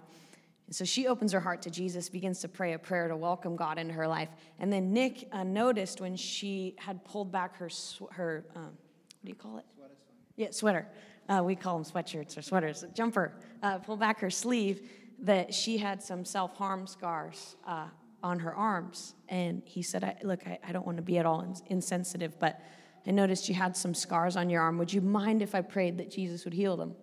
And 0.67 0.75
so 0.75 0.83
she 0.83 1.07
opens 1.07 1.31
her 1.31 1.39
heart 1.39 1.61
to 1.61 1.69
Jesus, 1.69 2.09
begins 2.09 2.41
to 2.41 2.49
pray 2.49 2.73
a 2.73 2.79
prayer 2.79 3.07
to 3.07 3.15
welcome 3.15 3.55
God 3.55 3.77
into 3.77 3.93
her 3.93 4.07
life. 4.07 4.29
And 4.59 4.73
then 4.73 4.91
Nick 4.91 5.29
uh, 5.31 5.43
noticed 5.43 6.01
when 6.01 6.17
she 6.17 6.75
had 6.77 7.05
pulled 7.05 7.31
back 7.31 7.55
her, 7.55 7.69
sw- 7.69 8.11
her 8.11 8.43
um, 8.53 8.63
what 8.63 9.23
do 9.23 9.29
you 9.29 9.35
call 9.35 9.57
it? 9.59 9.65
Sweater. 9.77 9.93
Yeah, 10.35 10.47
sweater. 10.51 10.87
Uh, 11.27 11.41
we 11.43 11.55
call 11.55 11.79
them 11.79 11.85
sweatshirts 11.85 12.37
or 12.37 12.41
sweaters, 12.41 12.85
jumper. 12.93 13.33
Uh, 13.63 13.79
pull 13.79 13.97
back 13.97 14.19
her 14.19 14.29
sleeve 14.29 14.87
that 15.19 15.53
she 15.53 15.77
had 15.77 16.01
some 16.01 16.25
self 16.25 16.55
harm 16.57 16.85
scars 16.85 17.55
uh, 17.67 17.87
on 18.21 18.39
her 18.39 18.53
arms. 18.53 19.15
And 19.29 19.61
he 19.65 19.81
said, 19.81 20.03
I, 20.03 20.15
Look, 20.23 20.45
I, 20.45 20.59
I 20.67 20.71
don't 20.71 20.85
want 20.85 20.97
to 20.97 21.03
be 21.03 21.17
at 21.17 21.25
all 21.25 21.55
insensitive, 21.67 22.37
but 22.39 22.61
I 23.07 23.11
noticed 23.11 23.49
you 23.49 23.55
had 23.55 23.75
some 23.77 23.93
scars 23.93 24.35
on 24.35 24.49
your 24.49 24.61
arm. 24.61 24.77
Would 24.77 24.93
you 24.93 25.01
mind 25.01 25.41
if 25.41 25.55
I 25.55 25.61
prayed 25.61 25.97
that 25.99 26.11
Jesus 26.11 26.45
would 26.45 26.53
heal 26.53 26.75
them? 26.75 26.95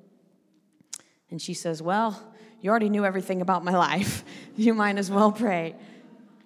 And 1.31 1.41
she 1.41 1.55
says, 1.55 1.83
Well, 1.83 2.33
you 2.61 2.71
already 2.71 2.91
knew 2.91 3.05
everything 3.05 3.41
about 3.41 3.65
my 3.65 3.73
life. 3.77 4.25
You 4.57 4.75
might 4.75 4.99
as 4.99 5.11
well 5.11 5.33
pray. 5.33 5.75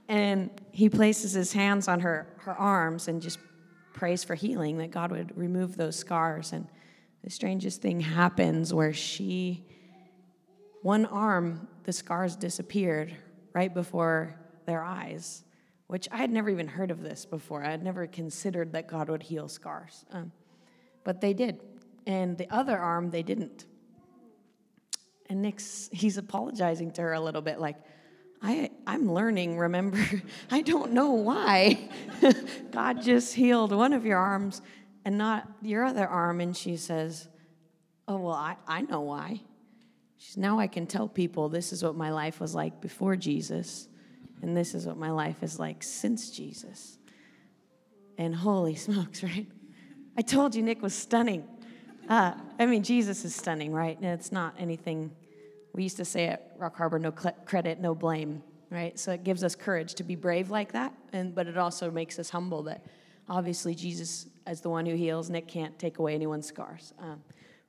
And 0.09 0.51
he 0.71 0.89
places 0.89 1.33
his 1.33 1.53
hands 1.53 1.89
on 1.89 2.01
her, 2.01 2.27
her 2.39 2.55
arms 2.55 3.09
and 3.09 3.21
just 3.21 3.39
prays 3.93 4.23
for 4.23 4.35
healing, 4.35 4.79
that 4.79 4.91
God 4.91 5.11
would 5.11 5.37
remove 5.37 5.77
those 5.77 5.97
scars. 5.97 6.53
And 6.53 6.69
the 7.27 7.31
strangest 7.33 7.83
thing 7.83 7.99
happens 7.99 8.73
where 8.73 8.93
she, 8.93 9.65
one 10.83 11.05
arm, 11.07 11.67
the 11.83 11.93
scars 11.93 12.37
disappeared 12.37 13.17
right 13.53 13.75
before 13.75 14.37
their 14.65 14.81
eyes, 14.81 15.43
which 15.89 16.09
I 16.13 16.19
had 16.19 16.31
never 16.31 16.49
even 16.51 16.69
heard 16.69 16.93
of 16.93 17.03
this 17.03 17.27
before. 17.27 17.65
I 17.65 17.71
had 17.73 17.83
never 17.83 18.07
considered 18.07 18.75
that 18.75 18.87
God 18.87 19.09
would 19.09 19.25
heal 19.25 19.49
scars. 19.49 20.05
Um, 20.13 20.31
but 21.03 21.21
they 21.21 21.33
did. 21.33 21.61
And 22.07 22.39
the 22.39 22.49
other 22.49 22.79
arm, 22.79 23.11
they 23.11 23.25
didn't. 23.25 23.65
And 25.29 25.43
Nick's, 25.43 25.91
he's 25.93 26.19
apologizing 26.19 26.93
to 26.93 27.03
her 27.03 27.13
a 27.13 27.21
little 27.21 27.43
bit, 27.43 27.59
like, 27.59 27.79
I, 28.41 28.71
I'm 28.87 29.13
learning, 29.13 29.59
remember? 29.59 29.99
I 30.53 30.63
don't 30.63 30.93
know 30.93 31.11
why. 31.11 31.89
God 32.71 33.03
just 33.03 33.35
healed 33.35 33.73
one 33.73 33.95
of 33.95 34.07
your 34.07 34.19
arms 34.19 34.63
and 35.07 35.17
not 35.17 35.49
your 35.63 35.85
other 35.85 36.07
arm. 36.07 36.41
And 36.41 36.55
she 36.55 36.77
says, 36.77 37.29
Oh, 38.09 38.19
well, 38.19 38.35
I, 38.35 38.57
I 38.67 38.83
know 38.83 39.01
why. 39.01 39.41
She 40.19 40.33
says, 40.33 40.37
Now 40.37 40.59
I 40.59 40.67
can 40.67 40.87
tell 40.87 41.09
people 41.09 41.49
this 41.49 41.73
is 41.73 41.83
what 41.83 41.95
my 41.95 42.11
life 42.11 42.41
was 42.41 42.55
like 42.55 42.81
before 42.81 43.15
Jesus. 43.15 43.89
And 44.43 44.55
this 44.55 44.75
is 44.75 44.85
what 44.85 44.99
my 44.99 45.13
life 45.13 45.43
is 45.43 45.59
like 45.59 45.83
since 45.83 46.31
Jesus. 46.31 46.99
And 48.19 48.35
holy 48.35 48.75
smokes, 48.87 49.23
right? 49.23 49.47
I 50.19 50.23
told 50.23 50.55
you 50.57 50.63
Nick 50.63 50.83
was 50.83 50.95
stunning. 50.95 51.47
Uh, 52.09 52.35
I 52.59 52.67
mean, 52.67 52.83
Jesus 52.83 53.25
is 53.25 53.35
stunning, 53.35 53.73
right? 53.73 53.97
And 53.97 54.07
it's 54.07 54.33
not 54.33 54.55
anything, 54.59 55.13
we 55.73 55.85
used 55.85 55.99
to 55.99 56.05
say 56.05 56.27
at 56.27 56.53
Rock 56.59 56.77
Harbor 56.77 56.99
no 56.99 57.13
credit, 57.13 57.81
no 57.81 57.95
blame, 57.95 58.43
right? 58.71 58.99
So 58.99 59.13
it 59.13 59.23
gives 59.23 59.45
us 59.45 59.55
courage 59.55 59.95
to 59.95 60.05
be 60.05 60.17
brave 60.17 60.51
like 60.51 60.73
that, 60.73 60.93
and, 61.13 61.35
but 61.35 61.47
it 61.47 61.57
also 61.57 61.91
makes 61.91 62.19
us 62.19 62.31
humble 62.31 62.65
that 62.65 62.85
obviously 63.29 63.75
Jesus, 63.75 64.27
as 64.47 64.61
the 64.61 64.71
one 64.71 64.87
who 64.87 64.95
heals, 64.95 65.29
Nick 65.29 65.49
can't 65.49 65.79
take 65.79 65.99
away 65.99 66.15
anyone's 66.15 66.47
scars. 66.47 66.95
Um, 66.99 67.21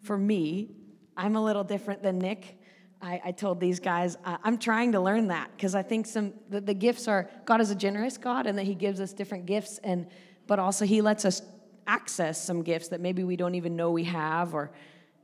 for 0.01 0.17
me, 0.17 0.69
I'm 1.15 1.35
a 1.35 1.43
little 1.43 1.63
different 1.63 2.03
than 2.03 2.19
Nick. 2.19 2.59
I, 3.01 3.21
I 3.25 3.31
told 3.31 3.59
these 3.59 3.79
guys, 3.79 4.17
uh, 4.25 4.37
I'm 4.43 4.57
trying 4.57 4.91
to 4.93 4.99
learn 4.99 5.27
that 5.27 5.51
because 5.55 5.75
I 5.75 5.83
think 5.83 6.05
some 6.05 6.33
the, 6.49 6.61
the 6.61 6.73
gifts 6.73 7.07
are 7.07 7.29
God 7.45 7.61
is 7.61 7.69
a 7.71 7.75
generous 7.75 8.17
God 8.17 8.47
and 8.47 8.57
that 8.57 8.65
He 8.65 8.75
gives 8.75 8.99
us 8.99 9.13
different 9.13 9.45
gifts, 9.45 9.79
and 9.83 10.07
but 10.47 10.59
also 10.59 10.85
He 10.85 11.01
lets 11.01 11.25
us 11.25 11.41
access 11.85 12.43
some 12.43 12.63
gifts 12.63 12.89
that 12.89 13.01
maybe 13.01 13.23
we 13.23 13.35
don't 13.35 13.55
even 13.55 13.75
know 13.75 13.91
we 13.91 14.03
have, 14.05 14.53
or 14.53 14.71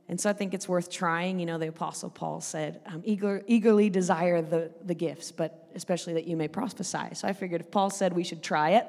and 0.08 0.20
so 0.20 0.30
I 0.30 0.34
think 0.34 0.54
it's 0.54 0.68
worth 0.68 0.90
trying. 0.90 1.40
You 1.40 1.46
know, 1.46 1.58
the 1.58 1.68
Apostle 1.68 2.10
Paul 2.10 2.40
said, 2.40 2.80
um, 2.86 3.02
Eager, 3.04 3.42
eagerly 3.46 3.90
desire 3.90 4.42
the, 4.42 4.70
the 4.84 4.94
gifts, 4.94 5.32
but 5.32 5.68
especially 5.74 6.14
that 6.14 6.26
you 6.26 6.36
may 6.36 6.46
prophesy. 6.46 7.14
So 7.14 7.26
I 7.26 7.32
figured 7.32 7.60
if 7.60 7.70
Paul 7.70 7.90
said 7.90 8.12
we 8.12 8.22
should 8.24 8.42
try 8.42 8.70
it, 8.70 8.86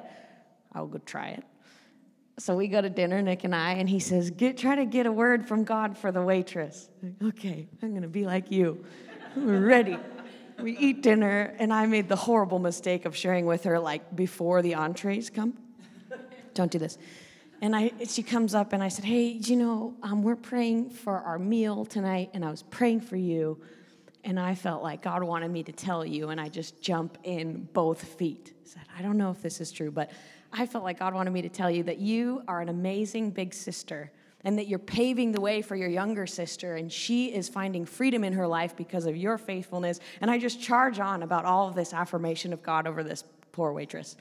I'll 0.74 0.88
go 0.88 1.00
try 1.00 1.30
it. 1.30 1.44
So 2.38 2.56
we 2.56 2.68
go 2.68 2.82
to 2.82 2.90
dinner, 2.90 3.22
Nick 3.22 3.46
and 3.46 3.56
I, 3.56 3.74
and 3.74 3.88
he 3.88 4.00
says, 4.00 4.30
get, 4.30 4.58
try 4.58 4.76
to 4.76 4.86
get 4.86 5.06
a 5.06 5.12
word 5.12 5.48
from 5.48 5.64
God 5.64 5.98
for 5.98 6.12
the 6.12 6.22
waitress. 6.22 6.90
okay, 7.24 7.68
I'm 7.82 7.92
going 7.92 8.02
to 8.02 8.10
be 8.10 8.26
like 8.26 8.52
you. 8.52 8.84
We're 9.38 9.66
ready. 9.66 9.98
we 10.60 10.78
eat 10.78 11.02
dinner, 11.02 11.56
and 11.60 11.72
I 11.72 11.86
made 11.86 12.10
the 12.10 12.18
horrible 12.18 12.60
mistake 12.60 13.06
of 13.06 13.16
sharing 13.16 13.46
with 13.46 13.64
her 13.64 13.80
like 13.80 14.16
before 14.16 14.62
the 14.62 14.76
entrees 14.76 15.30
come. 15.30 15.54
Don't 16.54 16.72
do 16.72 16.78
this. 16.78 16.98
And 17.62 17.74
I, 17.74 17.94
she 18.06 18.22
comes 18.22 18.54
up 18.54 18.74
and 18.74 18.84
I 18.84 18.90
said, 18.90 19.06
Hey, 19.06 19.28
you 19.28 19.56
know, 19.56 19.96
um, 20.04 20.22
we're 20.22 20.36
praying 20.36 20.90
for 20.90 21.18
our 21.18 21.40
meal 21.40 21.86
tonight, 21.86 22.32
and 22.34 22.44
I 22.44 22.52
was 22.52 22.64
praying 22.64 23.02
for 23.02 23.16
you, 23.16 23.62
and 24.26 24.38
I 24.38 24.56
felt 24.56 24.84
like 24.84 25.02
God 25.02 25.24
wanted 25.24 25.52
me 25.52 25.64
to 25.64 25.72
tell 25.72 26.06
you, 26.06 26.30
and 26.30 26.42
I 26.42 26.50
just 26.50 26.82
jump 26.82 27.18
in 27.24 27.70
both 27.72 28.04
feet. 28.04 28.54
I 28.62 28.68
said, 28.68 28.84
I 28.98 29.02
don't 29.02 29.18
know 29.18 29.32
if 29.32 29.42
this 29.42 29.62
is 29.62 29.72
true, 29.72 29.90
but 29.90 30.12
I 30.52 30.66
felt 30.66 30.84
like 30.84 31.00
God 31.00 31.14
wanted 31.14 31.32
me 31.32 31.42
to 31.42 31.50
tell 31.50 31.70
you 31.70 31.84
that 31.84 32.00
you 32.00 32.44
are 32.48 32.62
an 32.62 32.70
amazing 32.70 33.32
big 33.32 33.54
sister 33.54 34.12
and 34.44 34.58
that 34.60 34.68
you're 34.68 34.80
paving 34.80 35.32
the 35.32 35.42
way 35.42 35.62
for 35.62 35.76
your 35.76 35.90
younger 35.90 36.28
sister, 36.28 36.76
and 36.76 36.92
she 36.92 37.34
is 37.34 37.50
finding 37.50 37.84
freedom 37.84 38.24
in 38.24 38.34
her 38.34 38.48
life 38.48 38.76
because 38.76 39.08
of 39.08 39.18
your 39.18 39.40
faithfulness. 39.40 40.00
And 40.22 40.30
I 40.30 40.38
just 40.38 40.62
charge 40.62 41.00
on 41.00 41.24
about 41.24 41.46
all 41.46 41.68
of 41.68 41.74
this 41.74 41.94
affirmation 41.94 42.54
of 42.54 42.62
God 42.62 42.86
over 42.86 43.04
this 43.04 43.24
poor 43.52 43.74
waitress. 43.74 44.16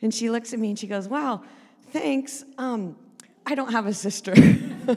And 0.00 0.14
she 0.14 0.30
looks 0.30 0.52
at 0.52 0.60
me 0.60 0.70
and 0.70 0.78
she 0.78 0.86
goes, 0.86 1.08
Wow, 1.08 1.42
thanks. 1.90 2.44
Um, 2.56 2.96
I 3.44 3.56
don't 3.56 3.72
have 3.72 3.86
a 3.86 3.94
sister. 3.94 4.32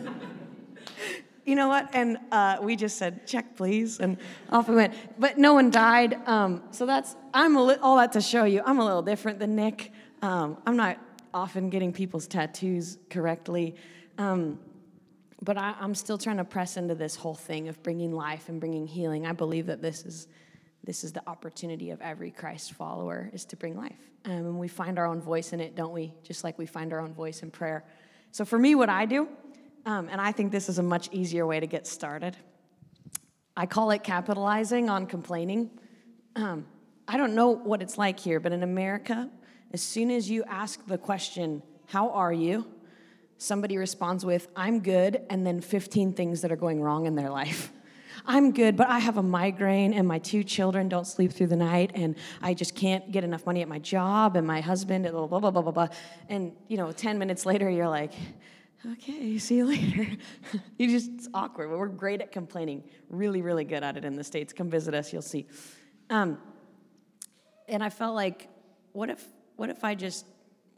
you 1.46 1.56
know 1.56 1.68
what? 1.68 1.90
And 1.94 2.18
uh, 2.32 2.58
we 2.62 2.76
just 2.76 2.98
said, 2.98 3.26
check, 3.26 3.56
please. 3.56 4.00
And 4.00 4.18
off 4.50 4.70
we 4.70 4.76
went. 4.76 4.94
But 5.18 5.38
no 5.38 5.54
one 5.54 5.72
died. 5.72 6.20
Um, 6.28 6.64
so 6.72 6.86
that's, 6.86 7.16
I'm 7.34 7.56
li- 7.56 7.78
all 7.82 7.98
that 7.98 8.12
to 8.12 8.22
show 8.22 8.44
you, 8.44 8.62
I'm 8.66 8.80
a 8.80 8.86
little 8.86 9.02
different 9.02 9.40
than 9.40 9.56
Nick. 9.56 9.92
Um, 10.22 10.58
I'm 10.66 10.78
not 10.78 10.98
often 11.34 11.70
getting 11.70 11.94
people's 11.94 12.28
tattoos 12.28 12.98
correctly. 13.10 13.76
Um, 14.18 14.60
but 15.42 15.58
I, 15.58 15.76
am 15.82 15.96
still 15.96 16.18
trying 16.18 16.38
to 16.38 16.44
press 16.44 16.78
into 16.78 16.94
this 16.96 17.16
whole 17.16 17.34
thing 17.34 17.68
of 17.68 17.82
bringing 17.82 18.14
life 18.14 18.48
and 18.50 18.60
bringing 18.60 18.86
healing. 18.86 19.26
I 19.26 19.32
believe 19.32 19.66
that 19.68 19.82
this 19.82 20.06
is 20.06 20.28
this 20.84 21.04
is 21.04 21.14
the 21.14 21.22
opportunity 21.30 21.92
of 21.92 22.02
every 22.02 22.32
Christ 22.32 22.74
follower 22.74 23.30
is 23.34 23.46
to 23.46 23.56
bring 23.56 23.78
life, 23.78 24.10
um, 24.26 24.32
and 24.32 24.60
we 24.60 24.68
find 24.68 24.98
our 24.98 25.06
own 25.06 25.22
voice 25.22 25.54
in 25.54 25.60
it, 25.60 25.76
don't 25.76 25.94
we? 25.94 26.12
Just 26.24 26.44
like 26.44 26.58
we 26.58 26.66
find 26.66 26.92
our 26.92 27.00
own 27.00 27.14
voice 27.14 27.44
in 27.44 27.52
prayer. 27.52 27.84
So 28.32 28.46
for 28.46 28.58
me, 28.58 28.74
what 28.74 28.90
I 28.90 29.06
do, 29.06 29.28
um, 29.86 30.10
and 30.10 30.20
I 30.20 30.32
think 30.32 30.52
this 30.52 30.70
is 30.70 30.80
a 30.80 30.84
much 30.84 31.08
easier 31.12 31.46
way 31.46 31.60
to 31.60 31.68
get 31.68 31.86
started. 31.86 32.36
I 33.56 33.68
call 33.68 33.92
it 33.92 34.04
capitalizing 34.04 34.90
on 34.90 35.06
complaining. 35.06 35.70
Um, 36.36 36.66
I 37.08 37.18
don't 37.18 37.36
know 37.36 37.50
what 37.50 37.84
it's 37.84 38.00
like 38.00 38.20
here, 38.20 38.40
but 38.40 38.52
in 38.52 38.64
America, 38.64 39.30
as 39.74 39.82
soon 39.82 40.12
as 40.12 40.30
you 40.30 40.44
ask 40.46 40.86
the 40.86 40.98
question, 40.98 41.64
"How 41.88 42.10
are 42.10 42.34
you?" 42.34 42.66
somebody 43.42 43.76
responds 43.76 44.24
with, 44.24 44.48
I'm 44.56 44.82
good, 44.82 45.26
and 45.32 45.46
then 45.48 45.62
15 45.62 46.14
things 46.14 46.42
that 46.42 46.52
are 46.52 46.56
going 46.56 46.80
wrong 46.80 47.08
in 47.08 47.16
their 47.16 47.32
life. 47.32 47.72
I'm 48.28 48.52
good, 48.52 48.78
but 48.78 48.88
I 48.88 49.00
have 49.00 49.18
a 49.18 49.24
migraine, 49.24 49.94
and 49.94 50.08
my 50.08 50.20
two 50.20 50.44
children 50.44 50.88
don't 50.88 51.08
sleep 51.08 51.34
through 51.34 51.48
the 51.48 51.56
night, 51.56 51.90
and 51.96 52.16
I 52.40 52.54
just 52.54 52.76
can't 52.76 53.12
get 53.12 53.24
enough 53.24 53.48
money 53.48 53.64
at 53.64 53.68
my 53.68 53.80
job, 53.80 54.36
and 54.36 54.46
my 54.46 54.62
husband, 54.62 55.10
blah, 55.10 55.26
blah, 55.26 55.40
blah, 55.40 55.50
blah, 55.50 55.62
blah, 55.64 55.72
blah. 55.72 55.88
And, 56.30 56.52
you 56.68 56.78
know, 56.78 56.92
10 56.92 57.18
minutes 57.18 57.44
later, 57.48 57.68
you're 57.68 57.90
like, 57.90 58.14
okay, 58.92 59.40
see 59.40 59.56
you 59.56 59.66
later. 59.70 60.08
you 60.78 60.88
just, 60.88 61.10
it's 61.16 61.28
awkward. 61.34 61.72
But 61.72 61.80
we're 61.80 61.88
great 61.88 62.22
at 62.22 62.32
complaining, 62.32 62.84
really, 63.10 63.42
really 63.42 63.64
good 63.64 63.84
at 63.84 63.98
it 63.98 64.06
in 64.06 64.16
the 64.16 64.24
States. 64.24 64.54
Come 64.54 64.70
visit 64.70 64.94
us, 64.94 65.12
you'll 65.12 65.24
see. 65.24 65.48
Um, 66.12 66.38
and 67.68 67.84
I 67.84 67.90
felt 67.90 68.14
like, 68.14 68.50
what 68.92 69.10
if, 69.10 69.26
what 69.62 69.70
if 69.70 69.84
I 69.84 69.94
just, 69.94 70.26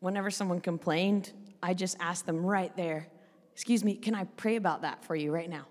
whenever 0.02 0.30
someone 0.30 0.60
complained, 0.60 1.32
I 1.64 1.74
just 1.74 1.96
asked 2.02 2.26
them 2.26 2.46
right 2.46 2.76
there, 2.76 3.08
Excuse 3.54 3.82
me, 3.82 3.96
can 3.96 4.14
I 4.14 4.26
pray 4.26 4.58
about 4.58 4.82
that 4.82 5.06
for 5.06 5.16
you 5.16 5.32
right 5.32 5.50
now? 5.50 5.68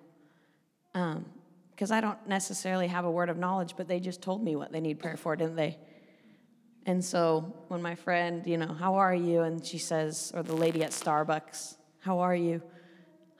Because 1.75 1.91
um, 1.91 1.99
I 1.99 2.01
don't 2.01 2.27
necessarily 2.27 2.87
have 2.87 3.05
a 3.05 3.11
word 3.11 3.29
of 3.29 3.37
knowledge, 3.37 3.75
but 3.77 3.87
they 3.87 4.01
just 4.01 4.23
told 4.23 4.43
me 4.43 4.57
what 4.57 4.73
they 4.73 4.81
need 4.81 4.99
prayer 4.99 5.19
for, 5.19 5.37
didn't 5.37 5.57
they? 5.57 5.77
And 6.87 7.05
so 7.05 7.55
when 7.69 7.83
my 7.83 7.97
friend, 7.97 8.47
you 8.47 8.57
know, 8.57 8.73
how 8.73 8.95
are 8.95 9.15
you? 9.15 9.43
And 9.43 9.63
she 9.63 9.77
says, 9.77 10.33
or 10.35 10.43
the 10.43 10.55
lady 10.55 10.83
at 10.83 10.93
Starbucks, 10.93 11.77
how 11.99 12.21
are 12.21 12.35
you? 12.35 12.63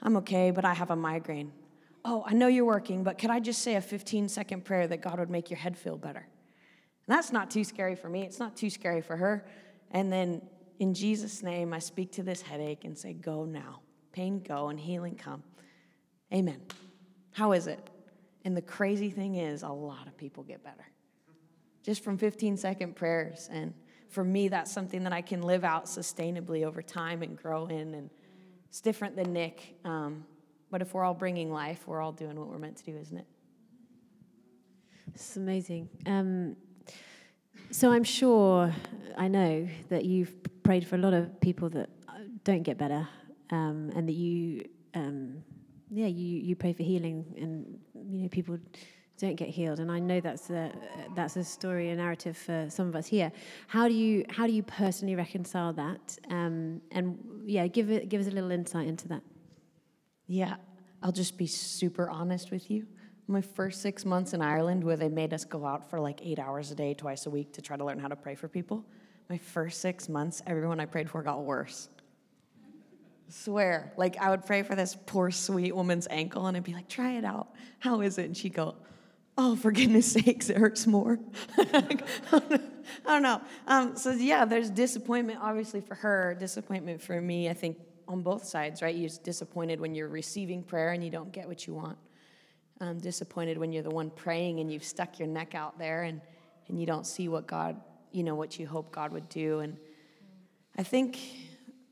I'm 0.03 0.19
okay, 0.19 0.51
but 0.51 0.67
I 0.67 0.75
have 0.75 0.91
a 0.91 0.97
migraine. 0.97 1.51
Oh, 2.05 2.25
I 2.27 2.35
know 2.35 2.49
you're 2.49 2.67
working, 2.67 3.05
but 3.05 3.17
could 3.17 3.31
I 3.31 3.41
just 3.41 3.63
say 3.63 3.77
a 3.77 3.81
15 3.81 4.29
second 4.29 4.67
prayer 4.67 4.87
that 4.87 5.01
God 5.01 5.19
would 5.19 5.31
make 5.31 5.49
your 5.49 5.59
head 5.59 5.79
feel 5.79 5.97
better? 5.97 6.27
And 7.07 7.17
that's 7.17 7.33
not 7.33 7.51
too 7.51 7.65
scary 7.65 7.95
for 7.95 8.09
me. 8.09 8.23
It's 8.23 8.39
not 8.39 8.57
too 8.57 8.71
scary 8.71 9.01
for 9.01 9.17
her. 9.17 9.47
And 9.91 10.13
then 10.13 10.43
in 10.79 10.95
Jesus' 10.95 11.43
name, 11.43 11.73
I 11.73 11.79
speak 11.79 12.13
to 12.13 12.23
this 12.23 12.43
headache 12.43 12.85
and 12.85 12.97
say, 12.97 13.13
Go 13.13 13.45
now. 13.45 13.81
Pain 14.13 14.43
go 14.43 14.69
and 14.69 14.79
healing 14.79 15.17
come. 15.17 15.43
Amen. 16.33 16.61
How 17.33 17.53
is 17.53 17.67
it? 17.67 17.89
And 18.45 18.57
the 18.57 18.63
crazy 18.63 19.11
thing 19.11 19.37
is, 19.37 19.63
a 19.63 19.69
lot 19.69 20.07
of 20.07 20.17
people 20.17 20.43
get 20.43 20.63
better 20.63 20.87
just 21.83 22.05
from 22.05 22.17
15 22.17 22.57
second 22.57 22.97
prayers. 22.97 23.49
And 23.53 23.75
for 24.09 24.25
me, 24.25 24.49
that's 24.49 24.71
something 24.71 25.05
that 25.05 25.13
I 25.13 25.21
can 25.21 25.43
live 25.43 25.65
out 25.65 25.87
sustainably 25.87 26.65
over 26.65 26.83
time 26.83 27.23
and 27.23 27.37
grow 27.37 27.67
in. 27.67 27.95
And 27.95 28.11
it's 28.69 28.81
different 28.81 29.17
than 29.17 29.33
Nick. 29.33 29.77
Um, 29.85 30.25
but 30.71 30.83
if 30.83 30.95
we're 30.95 31.05
all 31.05 31.15
bringing 31.15 31.53
life, 31.53 31.87
we're 31.87 32.01
all 32.01 32.13
doing 32.13 32.39
what 32.39 32.49
we're 32.49 32.59
meant 32.59 32.77
to 32.79 32.85
do, 32.85 32.97
isn't 32.97 33.19
it? 33.19 33.27
It's 35.15 35.37
amazing. 35.37 35.89
Um, 36.07 36.57
so 37.71 37.93
I'm 37.93 38.05
sure, 38.05 38.73
I 39.17 39.29
know 39.29 39.69
that 39.89 40.05
you've 40.05 40.35
prayed 40.63 40.87
for 40.87 40.97
a 40.97 40.99
lot 40.99 41.15
of 41.15 41.41
people 41.41 41.69
that 41.71 41.91
don't 42.45 42.63
get 42.63 42.79
better, 42.79 43.09
um, 43.51 43.91
and 43.95 44.09
that 44.09 44.15
you, 44.15 44.65
um, 44.95 45.43
yeah, 45.91 46.07
you, 46.07 46.39
you 46.39 46.57
pray 46.57 46.73
for 46.73 46.83
healing, 46.83 47.25
and 47.37 47.79
you 47.95 48.23
know 48.23 48.29
people 48.29 48.59
don't 49.19 49.37
get 49.37 49.49
healed. 49.49 49.79
And 49.79 49.91
I 49.91 49.99
know 49.99 50.21
that's 50.21 50.51
a 50.51 50.73
that's 51.15 51.37
a 51.37 51.45
story, 51.45 51.91
a 51.91 51.97
narrative 51.97 52.37
for 52.37 52.67
some 52.69 52.89
of 52.89 52.97
us 52.97 53.07
here. 53.07 53.31
How 53.69 53.89
do 53.89 53.95
you 53.95 54.25
how 54.29 54.47
do 54.47 54.53
you 54.53 54.63
personally 54.63 55.15
reconcile 55.15 55.73
that? 55.75 56.19
Um, 56.29 56.83
and 56.91 57.19
yeah, 57.47 57.67
give 57.69 57.91
it 57.91 58.09
give 58.09 58.21
us 58.21 58.27
a 58.27 58.31
little 58.31 58.51
insight 58.51 58.89
into 58.89 59.09
that. 59.09 59.23
Yeah, 60.27 60.57
I'll 61.03 61.13
just 61.13 61.37
be 61.37 61.47
super 61.47 62.11
honest 62.11 62.51
with 62.51 62.71
you. 62.71 62.87
My 63.33 63.41
first 63.41 63.81
six 63.81 64.05
months 64.05 64.35
in 64.35 64.43
Ireland, 64.43 64.85
where 64.85 64.97
they 64.97 65.09
made 65.09 65.33
us 65.33 65.45
go 65.45 65.67
out 65.67 65.89
for 65.89 65.99
like 65.99 66.21
eight 66.25 66.39
hours 66.39 66.71
a 66.71 66.75
day, 66.75 66.95
twice 66.95 67.27
a 67.27 67.31
week, 67.31 67.53
to 67.55 67.63
try 67.63 67.77
to 67.77 67.85
learn 67.85 67.99
how 67.99 68.09
to 68.09 68.17
pray 68.17 68.35
for 68.35 68.47
people 68.47 68.85
my 69.33 69.39
first 69.39 69.81
six 69.81 70.11
months, 70.11 70.43
everyone 70.47 70.79
I 70.79 70.85
prayed 70.85 71.09
for 71.09 71.23
got 71.23 71.43
worse. 71.43 71.89
Swear. 73.29 73.95
Like 73.97 74.19
I 74.19 74.29
would 74.29 74.45
pray 74.45 74.63
for 74.63 74.75
this 74.75 74.95
poor 75.07 75.31
sweet 75.31 75.75
woman's 75.75 76.07
ankle 76.11 76.47
and 76.49 76.55
I'd 76.55 76.65
be 76.65 76.75
like, 76.75 76.87
try 76.87 77.13
it 77.13 77.25
out. 77.25 77.49
How 77.79 78.03
is 78.03 78.19
it? 78.19 78.27
And 78.27 78.37
she'd 78.37 78.53
go, 78.53 78.75
Oh, 79.39 79.57
for 79.57 79.73
goodness 79.73 80.13
sakes, 80.13 80.51
it 80.51 80.59
hurts 80.59 80.87
more. 80.87 81.19
I 81.57 81.99
don't 83.07 83.23
know. 83.23 83.41
Um, 83.67 83.97
so 83.97 84.11
yeah, 84.11 84.45
there's 84.45 84.69
disappointment 84.69 85.39
obviously 85.41 85.81
for 85.81 85.95
her, 85.95 86.37
disappointment 86.39 87.01
for 87.01 87.19
me, 87.19 87.49
I 87.49 87.55
think 87.55 87.79
on 88.07 88.21
both 88.21 88.45
sides, 88.45 88.83
right? 88.83 88.95
You're 88.95 89.09
disappointed 89.25 89.81
when 89.81 89.95
you're 89.95 90.09
receiving 90.09 90.63
prayer 90.63 90.91
and 90.91 91.03
you 91.03 91.09
don't 91.09 91.33
get 91.33 91.49
what 91.49 91.67
you 91.67 91.73
want. 91.73 91.97
Um, 92.83 92.99
disappointed 92.99 93.59
when 93.59 93.73
you're 93.73 93.85
the 93.85 93.91
one 93.91 94.11
praying 94.11 94.59
and 94.59 94.69
you've 94.69 94.83
stuck 94.83 95.21
your 95.21 95.29
neck 95.29 95.55
out 95.55 95.79
there 95.79 96.03
and, 96.03 96.21
and 96.67 96.81
you 96.81 96.85
don't 96.85 97.07
see 97.07 97.29
what 97.29 97.47
God 97.47 97.81
you 98.11 98.25
know 98.25 98.35
what 98.35 98.59
you 98.59 98.67
hope 98.67 98.91
God 98.91 99.13
would 99.13 99.29
do. 99.29 99.61
And 99.61 99.77
I 100.77 100.83
think 100.83 101.17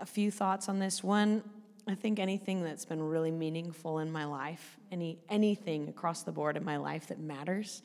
a 0.01 0.05
few 0.05 0.33
thoughts 0.33 0.69
on 0.69 0.81
this. 0.81 1.01
One, 1.03 1.45
I 1.89 1.95
think 1.95 2.19
anything 2.19 2.65
that's 2.65 2.85
been 2.85 3.01
really 3.01 3.31
meaningful 3.31 4.01
in 4.01 4.11
my 4.11 4.25
life, 4.25 4.79
any 4.91 5.19
anything 5.29 5.89
across 5.89 6.25
the 6.25 6.33
board 6.33 6.57
in 6.57 6.65
my 6.65 6.77
life 6.77 7.07
that 7.07 7.21
matters, 7.21 7.83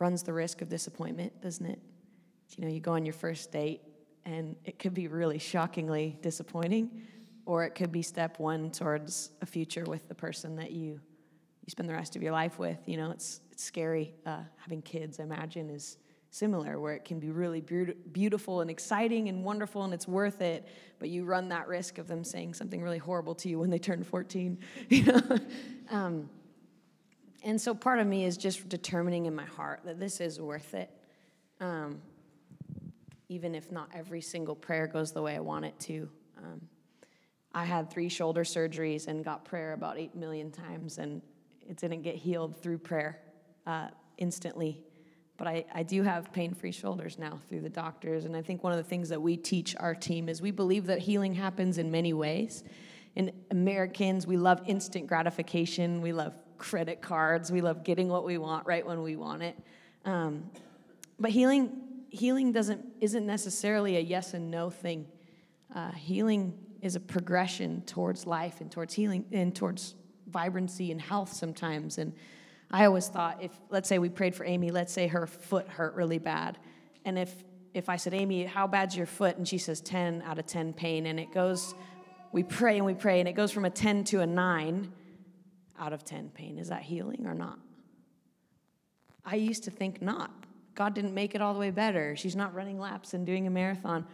runs 0.00 0.24
the 0.24 0.32
risk 0.32 0.60
of 0.60 0.68
disappointment, 0.68 1.40
doesn't 1.40 1.66
it? 1.66 1.78
You 2.56 2.64
know, 2.64 2.70
you 2.70 2.80
go 2.80 2.94
on 2.94 3.06
your 3.06 3.14
first 3.14 3.52
date 3.52 3.80
and 4.24 4.56
it 4.64 4.80
could 4.80 4.92
be 4.92 5.06
really 5.06 5.38
shockingly 5.38 6.18
disappointing, 6.20 7.02
or 7.46 7.64
it 7.64 7.76
could 7.76 7.92
be 7.92 8.02
step 8.02 8.40
one 8.40 8.72
towards 8.72 9.30
a 9.40 9.46
future 9.46 9.84
with 9.84 10.08
the 10.08 10.16
person 10.16 10.56
that 10.56 10.72
you 10.72 11.00
you 11.64 11.70
spend 11.70 11.88
the 11.88 11.94
rest 11.94 12.16
of 12.16 12.22
your 12.22 12.32
life 12.32 12.58
with. 12.58 12.78
You 12.86 12.96
know, 12.96 13.10
it's 13.10 13.40
it's 13.52 13.64
scary. 13.64 14.14
Uh, 14.26 14.40
having 14.56 14.82
kids, 14.82 15.20
I 15.20 15.22
imagine, 15.22 15.70
is 15.70 15.98
similar, 16.30 16.80
where 16.80 16.94
it 16.94 17.04
can 17.04 17.20
be 17.20 17.30
really 17.30 17.60
beautiful 17.60 18.60
and 18.60 18.68
exciting 18.68 19.28
and 19.28 19.44
wonderful 19.44 19.84
and 19.84 19.94
it's 19.94 20.08
worth 20.08 20.40
it, 20.40 20.66
but 20.98 21.08
you 21.08 21.24
run 21.24 21.48
that 21.50 21.68
risk 21.68 21.98
of 21.98 22.08
them 22.08 22.24
saying 22.24 22.54
something 22.54 22.82
really 22.82 22.98
horrible 22.98 23.36
to 23.36 23.48
you 23.48 23.60
when 23.60 23.70
they 23.70 23.78
turn 23.78 24.02
14. 24.02 24.58
You 24.88 25.04
know? 25.04 25.38
um, 25.90 26.28
and 27.44 27.60
so 27.60 27.72
part 27.72 28.00
of 28.00 28.06
me 28.08 28.24
is 28.24 28.36
just 28.36 28.68
determining 28.68 29.26
in 29.26 29.34
my 29.34 29.44
heart 29.44 29.82
that 29.84 30.00
this 30.00 30.20
is 30.20 30.40
worth 30.40 30.74
it. 30.74 30.90
Um, 31.60 32.00
even 33.28 33.54
if 33.54 33.70
not 33.70 33.88
every 33.94 34.20
single 34.20 34.56
prayer 34.56 34.86
goes 34.86 35.12
the 35.12 35.22
way 35.22 35.36
I 35.36 35.40
want 35.40 35.64
it 35.64 35.78
to. 35.80 36.08
Um, 36.38 36.60
I 37.52 37.64
had 37.64 37.90
three 37.90 38.08
shoulder 38.08 38.42
surgeries 38.42 39.06
and 39.06 39.24
got 39.24 39.44
prayer 39.44 39.72
about 39.72 39.98
8 39.98 40.16
million 40.16 40.50
times, 40.50 40.98
and 40.98 41.22
it 41.68 41.76
didn't 41.76 42.02
get 42.02 42.16
healed 42.16 42.56
through 42.60 42.78
prayer 42.78 43.20
uh, 43.66 43.88
instantly. 44.18 44.82
But 45.36 45.48
I, 45.48 45.64
I 45.74 45.82
do 45.82 46.02
have 46.02 46.32
pain 46.32 46.54
free 46.54 46.70
shoulders 46.70 47.18
now 47.18 47.40
through 47.48 47.62
the 47.62 47.68
doctors. 47.68 48.24
And 48.24 48.36
I 48.36 48.42
think 48.42 48.62
one 48.62 48.72
of 48.72 48.78
the 48.78 48.84
things 48.84 49.08
that 49.08 49.20
we 49.20 49.36
teach 49.36 49.74
our 49.76 49.94
team 49.94 50.28
is 50.28 50.40
we 50.40 50.52
believe 50.52 50.86
that 50.86 51.00
healing 51.00 51.34
happens 51.34 51.78
in 51.78 51.90
many 51.90 52.12
ways. 52.12 52.62
In 53.16 53.32
Americans, 53.50 54.26
we 54.26 54.36
love 54.36 54.62
instant 54.66 55.06
gratification, 55.06 56.02
we 56.02 56.12
love 56.12 56.34
credit 56.58 57.00
cards, 57.00 57.50
we 57.50 57.60
love 57.60 57.84
getting 57.84 58.08
what 58.08 58.24
we 58.24 58.38
want 58.38 58.66
right 58.66 58.84
when 58.86 59.02
we 59.02 59.16
want 59.16 59.42
it. 59.42 59.56
Um, 60.04 60.50
but 61.18 61.30
healing, 61.30 61.70
healing 62.10 62.52
doesn't, 62.52 62.84
isn't 63.00 63.26
necessarily 63.26 63.96
a 63.96 64.00
yes 64.00 64.34
and 64.34 64.50
no 64.50 64.70
thing. 64.70 65.06
Uh, 65.74 65.92
healing 65.92 66.54
is 66.80 66.96
a 66.96 67.00
progression 67.00 67.82
towards 67.82 68.26
life 68.26 68.60
and 68.60 68.70
towards 68.70 68.94
healing 68.94 69.24
and 69.32 69.54
towards 69.54 69.94
vibrancy 70.28 70.90
and 70.90 71.00
health 71.00 71.32
sometimes. 71.32 71.98
And 71.98 72.12
I 72.70 72.86
always 72.86 73.08
thought 73.08 73.42
if, 73.42 73.52
let's 73.70 73.88
say 73.88 73.98
we 73.98 74.08
prayed 74.08 74.34
for 74.34 74.44
Amy, 74.44 74.70
let's 74.70 74.92
say 74.92 75.06
her 75.08 75.26
foot 75.26 75.68
hurt 75.68 75.94
really 75.94 76.18
bad. 76.18 76.58
And 77.04 77.18
if, 77.18 77.32
if 77.72 77.88
I 77.88 77.96
said, 77.96 78.14
Amy, 78.14 78.44
how 78.44 78.66
bad's 78.66 78.96
your 78.96 79.06
foot? 79.06 79.36
And 79.36 79.46
she 79.46 79.58
says 79.58 79.80
10 79.80 80.22
out 80.22 80.38
of 80.38 80.46
10 80.46 80.72
pain. 80.72 81.06
And 81.06 81.20
it 81.20 81.32
goes, 81.32 81.74
we 82.32 82.42
pray 82.42 82.76
and 82.76 82.84
we 82.84 82.94
pray, 82.94 83.20
and 83.20 83.28
it 83.28 83.34
goes 83.34 83.52
from 83.52 83.64
a 83.64 83.70
10 83.70 84.04
to 84.04 84.20
a 84.20 84.26
9 84.26 84.92
out 85.78 85.92
of 85.92 86.04
10 86.04 86.30
pain. 86.30 86.58
Is 86.58 86.68
that 86.68 86.82
healing 86.82 87.26
or 87.26 87.34
not? 87.34 87.58
I 89.24 89.36
used 89.36 89.64
to 89.64 89.70
think 89.70 90.02
not. 90.02 90.30
God 90.74 90.94
didn't 90.94 91.14
make 91.14 91.34
it 91.34 91.40
all 91.40 91.54
the 91.54 91.60
way 91.60 91.70
better. 91.70 92.16
She's 92.16 92.34
not 92.34 92.54
running 92.54 92.78
laps 92.78 93.14
and 93.14 93.24
doing 93.24 93.46
a 93.46 93.50
marathon. 93.50 94.04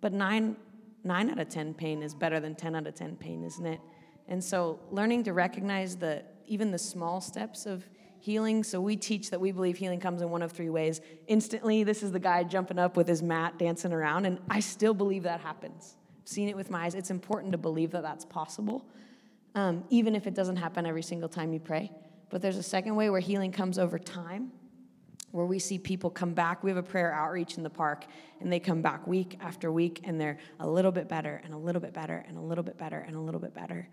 But 0.00 0.12
nine, 0.12 0.56
nine 1.04 1.30
out 1.30 1.38
of 1.38 1.48
10 1.48 1.74
pain 1.74 2.02
is 2.02 2.14
better 2.14 2.40
than 2.40 2.54
10 2.54 2.74
out 2.74 2.86
of 2.86 2.94
10 2.94 3.16
pain, 3.16 3.44
isn't 3.44 3.66
it? 3.66 3.80
And 4.28 4.42
so 4.42 4.80
learning 4.90 5.24
to 5.24 5.32
recognize 5.32 5.96
the 5.96 6.22
even 6.46 6.70
the 6.70 6.78
small 6.78 7.20
steps 7.20 7.66
of 7.66 7.88
healing. 8.18 8.64
So 8.64 8.80
we 8.80 8.96
teach 8.96 9.30
that 9.30 9.40
we 9.40 9.52
believe 9.52 9.76
healing 9.76 10.00
comes 10.00 10.22
in 10.22 10.30
one 10.30 10.42
of 10.42 10.52
three 10.52 10.68
ways. 10.68 11.00
Instantly, 11.26 11.84
this 11.84 12.02
is 12.02 12.12
the 12.12 12.18
guy 12.18 12.42
jumping 12.44 12.78
up 12.78 12.96
with 12.96 13.06
his 13.06 13.22
mat, 13.22 13.58
dancing 13.58 13.92
around, 13.92 14.26
and 14.26 14.38
I 14.48 14.60
still 14.60 14.94
believe 14.94 15.24
that 15.24 15.40
happens. 15.40 15.96
I've 16.22 16.28
seen 16.28 16.48
it 16.48 16.56
with 16.56 16.70
my 16.70 16.84
eyes. 16.84 16.94
It's 16.94 17.10
important 17.10 17.52
to 17.52 17.58
believe 17.58 17.92
that 17.92 18.02
that's 18.02 18.24
possible, 18.24 18.84
um, 19.54 19.84
even 19.90 20.14
if 20.14 20.26
it 20.26 20.34
doesn't 20.34 20.56
happen 20.56 20.86
every 20.86 21.02
single 21.02 21.28
time 21.28 21.52
you 21.52 21.60
pray. 21.60 21.92
But 22.30 22.42
there's 22.42 22.56
a 22.56 22.62
second 22.62 22.96
way 22.96 23.10
where 23.10 23.20
healing 23.20 23.52
comes 23.52 23.78
over 23.78 23.98
time 23.98 24.50
where 25.30 25.46
we 25.46 25.58
see 25.58 25.78
people 25.78 26.08
come 26.08 26.32
back. 26.32 26.64
We 26.64 26.70
have 26.70 26.78
a 26.78 26.82
prayer 26.82 27.12
outreach 27.12 27.58
in 27.58 27.62
the 27.62 27.70
park, 27.70 28.06
and 28.40 28.52
they 28.52 28.58
come 28.58 28.80
back 28.80 29.06
week 29.06 29.36
after 29.40 29.70
week, 29.70 30.00
and 30.04 30.20
they're 30.20 30.38
a 30.60 30.66
little 30.66 30.90
bit 30.90 31.08
better, 31.08 31.40
and 31.44 31.52
a 31.52 31.58
little 31.58 31.80
bit 31.80 31.92
better, 31.92 32.24
and 32.26 32.38
a 32.38 32.40
little 32.40 32.64
bit 32.64 32.78
better, 32.78 32.98
and 32.98 33.14
a 33.14 33.20
little 33.20 33.40
bit 33.40 33.54
better. 33.54 33.88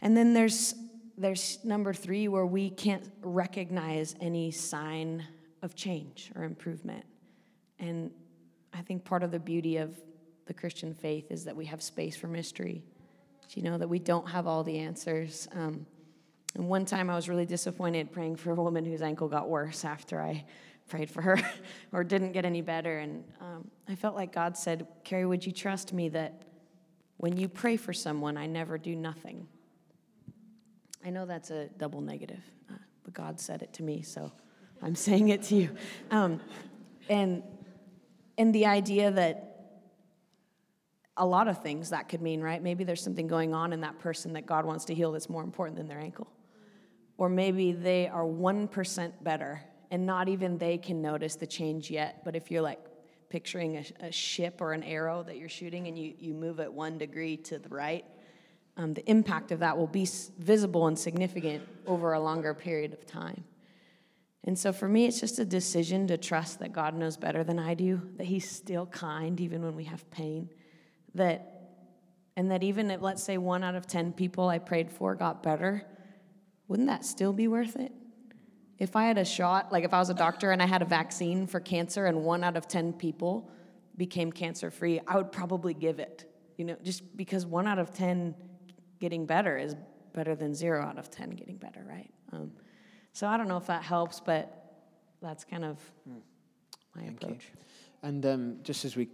And 0.00 0.16
then 0.16 0.34
there's 0.34 0.74
there's 1.18 1.58
number 1.64 1.92
three 1.92 2.28
where 2.28 2.46
we 2.46 2.70
can't 2.70 3.02
recognize 3.22 4.14
any 4.20 4.52
sign 4.52 5.24
of 5.62 5.74
change 5.74 6.30
or 6.36 6.44
improvement. 6.44 7.04
And 7.80 8.12
I 8.72 8.82
think 8.82 9.04
part 9.04 9.24
of 9.24 9.32
the 9.32 9.40
beauty 9.40 9.78
of 9.78 10.00
the 10.46 10.54
Christian 10.54 10.94
faith 10.94 11.30
is 11.30 11.44
that 11.44 11.56
we 11.56 11.66
have 11.66 11.82
space 11.82 12.16
for 12.16 12.28
mystery. 12.28 12.84
You 13.54 13.62
know, 13.62 13.78
that 13.78 13.88
we 13.88 13.98
don't 13.98 14.28
have 14.28 14.46
all 14.46 14.62
the 14.62 14.78
answers. 14.78 15.48
Um, 15.52 15.86
and 16.54 16.68
one 16.68 16.84
time 16.84 17.10
I 17.10 17.16
was 17.16 17.28
really 17.28 17.46
disappointed 17.46 18.12
praying 18.12 18.36
for 18.36 18.52
a 18.52 18.54
woman 18.54 18.84
whose 18.84 19.02
ankle 19.02 19.26
got 19.26 19.48
worse 19.48 19.84
after 19.84 20.20
I 20.20 20.44
prayed 20.88 21.10
for 21.10 21.22
her 21.22 21.38
or 21.92 22.04
didn't 22.04 22.32
get 22.32 22.44
any 22.44 22.60
better. 22.60 22.98
And 22.98 23.24
um, 23.40 23.70
I 23.88 23.94
felt 23.94 24.14
like 24.14 24.32
God 24.32 24.56
said, 24.56 24.86
Carrie, 25.02 25.26
would 25.26 25.44
you 25.44 25.52
trust 25.52 25.92
me 25.92 26.10
that 26.10 26.42
when 27.16 27.36
you 27.36 27.48
pray 27.48 27.76
for 27.76 27.92
someone, 27.92 28.36
I 28.36 28.46
never 28.46 28.76
do 28.76 28.94
nothing? 28.94 29.48
I 31.04 31.10
know 31.10 31.26
that's 31.26 31.50
a 31.50 31.68
double 31.78 32.00
negative, 32.00 32.42
uh, 32.70 32.74
but 33.04 33.14
God 33.14 33.40
said 33.40 33.62
it 33.62 33.72
to 33.74 33.82
me, 33.82 34.02
so 34.02 34.32
I'm 34.82 34.94
saying 35.06 35.28
it 35.28 35.42
to 35.44 35.54
you. 35.54 35.70
Um, 36.10 36.40
and, 37.08 37.42
and 38.36 38.54
the 38.54 38.66
idea 38.66 39.10
that 39.10 39.48
a 41.16 41.26
lot 41.26 41.48
of 41.48 41.62
things 41.62 41.90
that 41.90 42.08
could 42.08 42.22
mean, 42.22 42.40
right? 42.40 42.62
Maybe 42.62 42.84
there's 42.84 43.02
something 43.02 43.26
going 43.26 43.52
on 43.52 43.72
in 43.72 43.80
that 43.80 43.98
person 43.98 44.34
that 44.34 44.46
God 44.46 44.64
wants 44.64 44.84
to 44.86 44.94
heal 44.94 45.12
that's 45.12 45.28
more 45.28 45.42
important 45.42 45.76
than 45.76 45.88
their 45.88 45.98
ankle. 45.98 46.28
Or 47.16 47.28
maybe 47.28 47.72
they 47.72 48.06
are 48.06 48.24
1% 48.24 49.12
better 49.22 49.60
and 49.90 50.06
not 50.06 50.28
even 50.28 50.58
they 50.58 50.78
can 50.78 51.02
notice 51.02 51.34
the 51.34 51.46
change 51.46 51.90
yet. 51.90 52.22
But 52.24 52.36
if 52.36 52.50
you're 52.50 52.62
like 52.62 52.78
picturing 53.28 53.76
a, 53.78 54.06
a 54.06 54.12
ship 54.12 54.60
or 54.60 54.72
an 54.72 54.84
arrow 54.84 55.24
that 55.24 55.36
you're 55.36 55.48
shooting 55.48 55.88
and 55.88 55.98
you, 55.98 56.14
you 56.18 56.34
move 56.34 56.60
it 56.60 56.72
one 56.72 56.98
degree 56.98 57.36
to 57.36 57.58
the 57.58 57.68
right, 57.68 58.04
um, 58.78 58.94
the 58.94 59.04
impact 59.10 59.50
of 59.50 59.58
that 59.58 59.76
will 59.76 59.88
be 59.88 60.08
visible 60.38 60.86
and 60.86 60.96
significant 60.96 61.62
over 61.84 62.12
a 62.12 62.20
longer 62.20 62.54
period 62.54 62.92
of 62.92 63.04
time. 63.04 63.42
And 64.44 64.56
so 64.56 64.72
for 64.72 64.88
me, 64.88 65.06
it's 65.06 65.20
just 65.20 65.40
a 65.40 65.44
decision 65.44 66.06
to 66.06 66.16
trust 66.16 66.60
that 66.60 66.72
God 66.72 66.94
knows 66.94 67.16
better 67.16 67.42
than 67.42 67.58
I 67.58 67.74
do, 67.74 68.00
that 68.16 68.24
He's 68.24 68.48
still 68.48 68.86
kind 68.86 69.40
even 69.40 69.62
when 69.62 69.74
we 69.74 69.84
have 69.84 70.08
pain, 70.10 70.48
that 71.14 71.54
and 72.36 72.52
that 72.52 72.62
even 72.62 72.88
if 72.92 73.02
let's 73.02 73.22
say 73.22 73.36
one 73.36 73.64
out 73.64 73.74
of 73.74 73.88
10 73.88 74.12
people 74.12 74.48
I 74.48 74.60
prayed 74.60 74.92
for 74.92 75.16
got 75.16 75.42
better, 75.42 75.82
wouldn't 76.68 76.86
that 76.86 77.04
still 77.04 77.32
be 77.32 77.48
worth 77.48 77.74
it? 77.74 77.90
If 78.78 78.94
I 78.94 79.06
had 79.06 79.18
a 79.18 79.24
shot, 79.24 79.72
like 79.72 79.82
if 79.82 79.92
I 79.92 79.98
was 79.98 80.08
a 80.08 80.14
doctor 80.14 80.52
and 80.52 80.62
I 80.62 80.66
had 80.66 80.82
a 80.82 80.84
vaccine 80.84 81.48
for 81.48 81.58
cancer 81.58 82.06
and 82.06 82.22
one 82.22 82.44
out 82.44 82.56
of 82.56 82.68
10 82.68 82.92
people 82.92 83.50
became 83.96 84.30
cancer 84.30 84.70
free, 84.70 85.00
I 85.04 85.16
would 85.16 85.32
probably 85.32 85.74
give 85.74 85.98
it. 85.98 86.32
You 86.56 86.64
know, 86.64 86.76
just 86.84 87.16
because 87.16 87.44
one 87.44 87.66
out 87.66 87.80
of 87.80 87.92
10 87.92 88.36
getting 89.00 89.26
better 89.26 89.56
is 89.56 89.74
better 90.12 90.34
than 90.34 90.54
zero 90.54 90.82
out 90.82 90.98
of 90.98 91.10
10 91.10 91.30
getting 91.30 91.56
better, 91.56 91.84
right? 91.88 92.10
Um, 92.32 92.52
so 93.12 93.26
I 93.26 93.36
don't 93.36 93.48
know 93.48 93.56
if 93.56 93.66
that 93.66 93.82
helps, 93.82 94.20
but 94.20 94.58
that's 95.20 95.44
kind 95.44 95.64
of 95.64 95.78
hmm. 96.06 96.18
my 96.94 97.02
Thank 97.02 97.22
approach. 97.22 97.46
You. 97.52 98.08
And 98.08 98.26
um, 98.26 98.56
just 98.62 98.84
as 98.84 98.96
we 98.96 99.08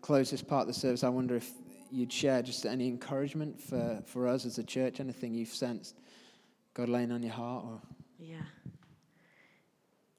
close 0.00 0.30
this 0.30 0.42
part 0.42 0.62
of 0.62 0.68
the 0.68 0.74
service, 0.74 1.04
I 1.04 1.08
wonder 1.08 1.36
if 1.36 1.50
you'd 1.90 2.12
share 2.12 2.42
just 2.42 2.66
any 2.66 2.88
encouragement 2.88 3.60
for, 3.60 4.02
for 4.04 4.28
us 4.28 4.44
as 4.46 4.58
a 4.58 4.64
church, 4.64 5.00
anything 5.00 5.34
you've 5.34 5.48
sensed 5.48 5.96
God 6.74 6.88
laying 6.88 7.10
on 7.10 7.22
your 7.22 7.32
heart? 7.32 7.64
Or? 7.64 7.80
Yeah. 8.18 8.36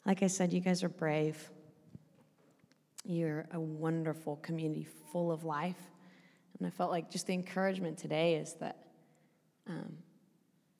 Like 0.05 0.23
I 0.23 0.27
said, 0.27 0.51
you 0.51 0.59
guys 0.59 0.83
are 0.83 0.89
brave. 0.89 1.49
You're 3.05 3.47
a 3.53 3.59
wonderful 3.59 4.37
community 4.37 4.87
full 5.11 5.31
of 5.31 5.43
life. 5.43 5.79
And 6.57 6.67
I 6.67 6.69
felt 6.69 6.91
like 6.91 7.09
just 7.09 7.27
the 7.27 7.33
encouragement 7.33 7.97
today 7.97 8.35
is 8.35 8.55
that 8.55 8.78
um, 9.69 9.97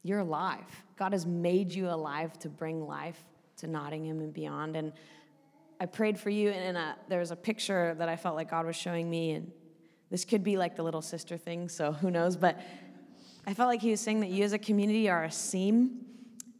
you're 0.03 0.19
alive. 0.19 0.65
God 0.97 1.13
has 1.13 1.25
made 1.25 1.71
you 1.71 1.89
alive 1.89 2.37
to 2.39 2.49
bring 2.49 2.85
life 2.85 3.23
to 3.57 3.67
Nottingham 3.67 4.19
and 4.19 4.33
beyond. 4.33 4.75
And 4.75 4.91
I 5.79 5.85
prayed 5.85 6.19
for 6.19 6.29
you, 6.29 6.49
and 6.49 6.77
a, 6.77 6.95
there 7.07 7.19
was 7.19 7.31
a 7.31 7.35
picture 7.35 7.95
that 7.97 8.09
I 8.09 8.15
felt 8.15 8.35
like 8.35 8.49
God 8.49 8.65
was 8.65 8.75
showing 8.75 9.09
me, 9.09 9.31
and 9.31 9.51
this 10.09 10.25
could 10.25 10.43
be 10.43 10.57
like 10.57 10.75
the 10.75 10.83
little 10.83 11.01
sister 11.01 11.37
thing, 11.37 11.69
so 11.69 11.91
who 11.91 12.11
knows? 12.11 12.35
But 12.35 12.59
I 13.47 13.53
felt 13.53 13.67
like 13.69 13.81
he 13.81 13.91
was 13.91 14.01
saying 14.01 14.19
that 14.21 14.29
you 14.29 14.43
as 14.43 14.53
a 14.53 14.59
community 14.59 15.09
are 15.09 15.23
a 15.23 15.31
seam, 15.31 16.05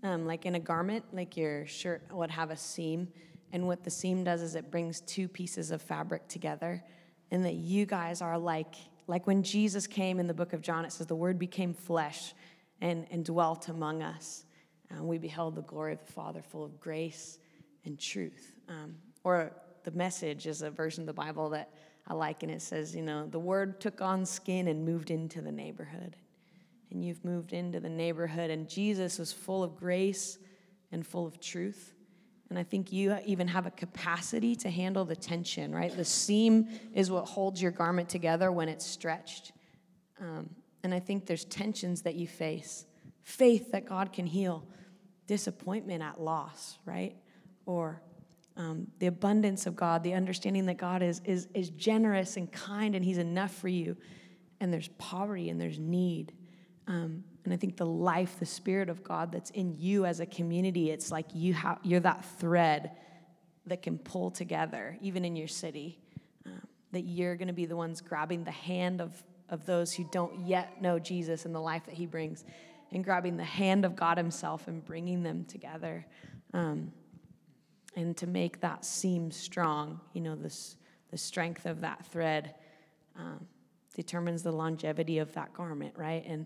um, 0.04 0.26
like 0.26 0.46
in 0.46 0.56
a 0.56 0.60
garment, 0.60 1.04
like 1.12 1.36
your 1.36 1.66
shirt 1.66 2.04
would 2.12 2.32
have 2.32 2.52
a 2.52 2.58
seam. 2.58 3.10
And 3.52 3.68
what 3.68 3.84
the 3.84 3.90
seam 3.90 4.24
does 4.24 4.42
is 4.42 4.56
it 4.56 4.72
brings 4.72 5.02
two 5.02 5.28
pieces 5.28 5.72
of 5.72 5.82
fabric 5.82 6.28
together. 6.28 6.84
And 7.32 7.44
that 7.46 7.56
you 7.56 7.86
guys 7.86 8.22
are 8.22 8.38
like, 8.38 8.76
like 9.10 9.28
when 9.28 9.44
Jesus 9.44 9.88
came 9.88 10.20
in 10.20 10.28
the 10.28 10.34
book 10.34 10.54
of 10.54 10.62
John, 10.62 10.86
it 10.86 10.94
says 10.94 11.08
the 11.08 11.16
word 11.16 11.38
became 11.38 11.74
flesh 11.74 12.34
and, 12.80 13.06
and 13.12 13.26
dwelt 13.26 13.68
among 13.68 14.02
us. 14.02 14.46
And 14.90 15.08
we 15.08 15.18
beheld 15.18 15.56
the 15.56 15.62
glory 15.62 15.94
of 15.94 16.00
the 16.00 16.12
Father 16.12 16.42
full 16.42 16.64
of 16.64 16.80
grace 16.80 17.40
and 17.86 18.00
truth. 18.00 18.56
Um, 18.68 18.96
or 19.24 19.52
the 19.84 19.92
message 19.92 20.48
is 20.48 20.62
a 20.62 20.70
version 20.70 21.04
of 21.04 21.08
the 21.08 21.14
Bible 21.14 21.50
that 21.50 21.74
I 22.08 22.14
like, 22.14 22.44
and 22.44 22.52
it 22.52 22.62
says, 22.62 22.96
you 22.96 23.02
know, 23.02 23.28
the 23.28 23.40
word 23.40 23.82
took 23.82 24.02
on 24.02 24.26
skin 24.26 24.68
and 24.68 24.86
moved 24.86 25.12
into 25.12 25.42
the 25.42 25.52
neighborhood 25.52 26.16
and 26.92 27.06
you've 27.06 27.24
moved 27.24 27.54
into 27.54 27.80
the 27.80 27.90
neighborhood, 27.90 28.50
and 28.50 28.68
Jesus 28.68 29.20
was 29.20 29.32
full 29.32 29.64
of 29.64 29.76
grace 29.76 30.40
and 30.92 31.06
full 31.06 31.28
of 31.28 31.40
truth. 31.40 31.94
And 32.50 32.58
I 32.58 32.64
think 32.64 32.92
you 32.92 33.16
even 33.26 33.48
have 33.48 33.68
a 33.68 33.72
capacity 33.72 34.56
to 34.58 34.70
handle 34.70 35.06
the 35.06 35.16
tension, 35.16 35.74
right? 35.74 35.96
The 35.96 36.06
seam 36.06 36.68
is 36.94 37.12
what 37.12 37.26
holds 37.26 37.62
your 37.62 37.72
garment 37.72 38.10
together 38.10 38.52
when 38.52 38.70
it's 38.70 38.86
stretched. 38.86 39.52
Um, 40.20 40.50
and 40.84 40.94
I 40.94 41.00
think 41.00 41.26
there's 41.26 41.46
tensions 41.46 42.02
that 42.04 42.16
you 42.16 42.28
face 42.28 42.86
faith 43.22 43.72
that 43.72 43.86
God 43.86 44.12
can 44.12 44.26
heal, 44.26 44.66
disappointment 45.28 46.02
at 46.02 46.20
loss, 46.20 46.80
right? 46.86 47.16
Or 47.68 48.02
um, 48.58 48.88
the 48.98 49.06
abundance 49.06 49.68
of 49.68 49.76
God, 49.76 50.04
the 50.04 50.16
understanding 50.16 50.66
that 50.66 50.78
God 50.78 51.04
is, 51.04 51.22
is, 51.26 51.48
is 51.54 51.70
generous 51.70 52.38
and 52.38 52.52
kind 52.52 52.96
and 52.96 53.06
He's 53.06 53.20
enough 53.20 53.54
for 53.54 53.68
you. 53.68 53.96
And 54.60 54.74
there's 54.74 54.88
poverty 54.98 55.50
and 55.50 55.62
there's 55.62 55.78
need. 55.78 56.34
Um, 56.88 57.24
and 57.50 57.56
I 57.56 57.58
think 57.58 57.78
the 57.78 57.86
life, 57.86 58.38
the 58.38 58.46
spirit 58.46 58.90
of 58.90 59.04
God 59.04 59.32
that's 59.32 59.50
in 59.50 59.74
you 59.76 60.06
as 60.06 60.20
a 60.20 60.26
community, 60.28 60.92
it's 60.92 61.12
like 61.12 61.26
you 61.34 61.56
have, 61.56 61.80
you're 61.82 62.00
that 62.02 62.24
thread 62.40 62.92
that 63.66 63.82
can 63.82 63.98
pull 63.98 64.30
together, 64.30 64.96
even 65.02 65.26
in 65.26 65.36
your 65.36 65.48
city. 65.48 65.98
Um, 66.46 66.62
that 66.92 67.06
you're 67.06 67.36
going 67.36 67.48
to 67.48 67.54
be 67.56 67.66
the 67.66 67.76
ones 67.76 68.02
grabbing 68.02 68.44
the 68.44 68.52
hand 68.52 69.02
of, 69.02 69.24
of 69.50 69.66
those 69.66 69.92
who 69.92 70.08
don't 70.12 70.46
yet 70.46 70.80
know 70.80 71.00
Jesus 71.00 71.46
and 71.46 71.56
the 71.56 71.60
life 71.60 71.88
that 71.88 71.96
he 71.96 72.06
brings, 72.06 72.46
and 72.92 73.04
grabbing 73.04 73.36
the 73.36 73.44
hand 73.44 73.84
of 73.84 73.96
God 73.96 74.20
himself 74.20 74.68
and 74.68 74.86
bringing 74.86 75.24
them 75.24 75.44
together. 75.46 76.06
Um, 76.54 76.92
and 77.96 78.16
to 78.18 78.28
make 78.28 78.62
that 78.62 78.86
seam 78.86 79.32
strong, 79.32 80.00
you 80.14 80.22
know, 80.22 80.36
this, 80.36 80.76
the 81.10 81.18
strength 81.18 81.66
of 81.66 81.82
that 81.82 82.06
thread 82.06 82.54
um, 83.18 83.48
determines 83.96 84.44
the 84.44 84.52
longevity 84.52 85.18
of 85.18 85.34
that 85.34 85.52
garment, 85.52 85.96
right? 85.98 86.24
And 86.28 86.46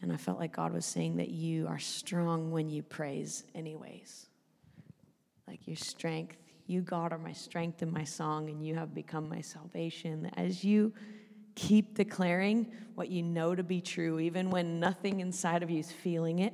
and 0.00 0.12
I 0.12 0.16
felt 0.16 0.38
like 0.38 0.54
God 0.54 0.72
was 0.72 0.84
saying 0.84 1.16
that 1.16 1.28
you 1.30 1.66
are 1.66 1.78
strong 1.78 2.50
when 2.50 2.70
you 2.70 2.82
praise, 2.82 3.44
anyways. 3.54 4.26
like 5.46 5.66
your 5.66 5.76
strength. 5.76 6.36
You, 6.66 6.82
God, 6.82 7.12
are 7.12 7.18
my 7.18 7.32
strength 7.32 7.80
and 7.80 7.90
my 7.90 8.04
song, 8.04 8.50
and 8.50 8.64
you 8.64 8.74
have 8.74 8.94
become 8.94 9.28
my 9.28 9.40
salvation. 9.40 10.30
As 10.36 10.62
you 10.62 10.92
keep 11.54 11.94
declaring 11.94 12.70
what 12.94 13.08
you 13.08 13.22
know 13.22 13.54
to 13.54 13.62
be 13.62 13.80
true, 13.80 14.18
even 14.18 14.50
when 14.50 14.78
nothing 14.78 15.20
inside 15.20 15.62
of 15.62 15.70
you 15.70 15.80
is 15.80 15.90
feeling 15.90 16.40
it, 16.40 16.52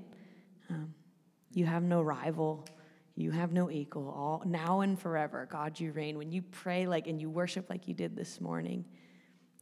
um, 0.70 0.94
you 1.52 1.66
have 1.66 1.82
no 1.82 2.00
rival. 2.00 2.64
You 3.16 3.32
have 3.32 3.52
no 3.52 3.70
equal. 3.70 4.08
All 4.08 4.42
now 4.46 4.80
and 4.80 4.98
forever, 4.98 5.48
God, 5.50 5.78
you 5.78 5.92
reign. 5.92 6.16
When 6.16 6.30
you 6.30 6.42
pray 6.42 6.86
like 6.86 7.06
and 7.06 7.20
you 7.20 7.28
worship 7.28 7.68
like 7.68 7.86
you 7.86 7.94
did 7.94 8.16
this 8.16 8.40
morning, 8.40 8.84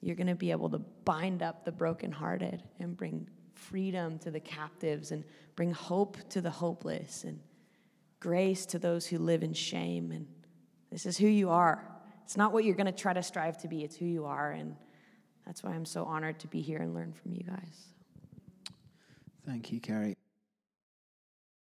you're 0.01 0.16
going 0.16 0.27
to 0.27 0.35
be 0.35 0.51
able 0.51 0.68
to 0.71 0.79
bind 0.79 1.42
up 1.42 1.64
the 1.64 1.73
brokenhearted 1.73 2.62
and 2.79 2.97
bring 2.97 3.29
freedom 3.55 4.19
to 4.21 4.31
the 4.31 4.41
captives 4.41 5.12
and 5.12 5.25
bring 5.57 5.73
hope 5.73 6.17
to 6.31 6.41
the 6.41 6.51
hopeless 6.51 7.25
and 7.25 7.41
grace 8.21 8.67
to 8.67 8.79
those 8.79 9.07
who 9.07 9.19
live 9.19 9.43
in 9.43 9.53
shame. 9.53 10.12
And 10.12 10.27
this 10.91 11.07
is 11.07 11.19
who 11.19 11.27
you 11.27 11.51
are. 11.51 11.85
It's 12.25 12.37
not 12.37 12.53
what 12.53 12.65
you're 12.65 12.77
going 12.77 12.87
to 12.87 12.93
try 12.93 13.12
to 13.12 13.23
strive 13.23 13.59
to 13.59 13.69
be, 13.69 13.85
it's 13.85 13.97
who 13.97 14.07
you 14.07 14.27
are. 14.27 14.53
And 14.53 14.77
that's 15.47 15.62
why 15.62 15.71
I'm 15.71 15.85
so 15.85 16.05
honored 16.05 16.38
to 16.41 16.49
be 16.49 16.61
here 16.61 16.79
and 16.79 16.95
learn 16.95 17.12
from 17.12 17.33
you 17.33 17.43
guys. 17.43 17.88
Thank 19.45 19.73
you, 19.73 19.81
Carrie. 19.81 20.17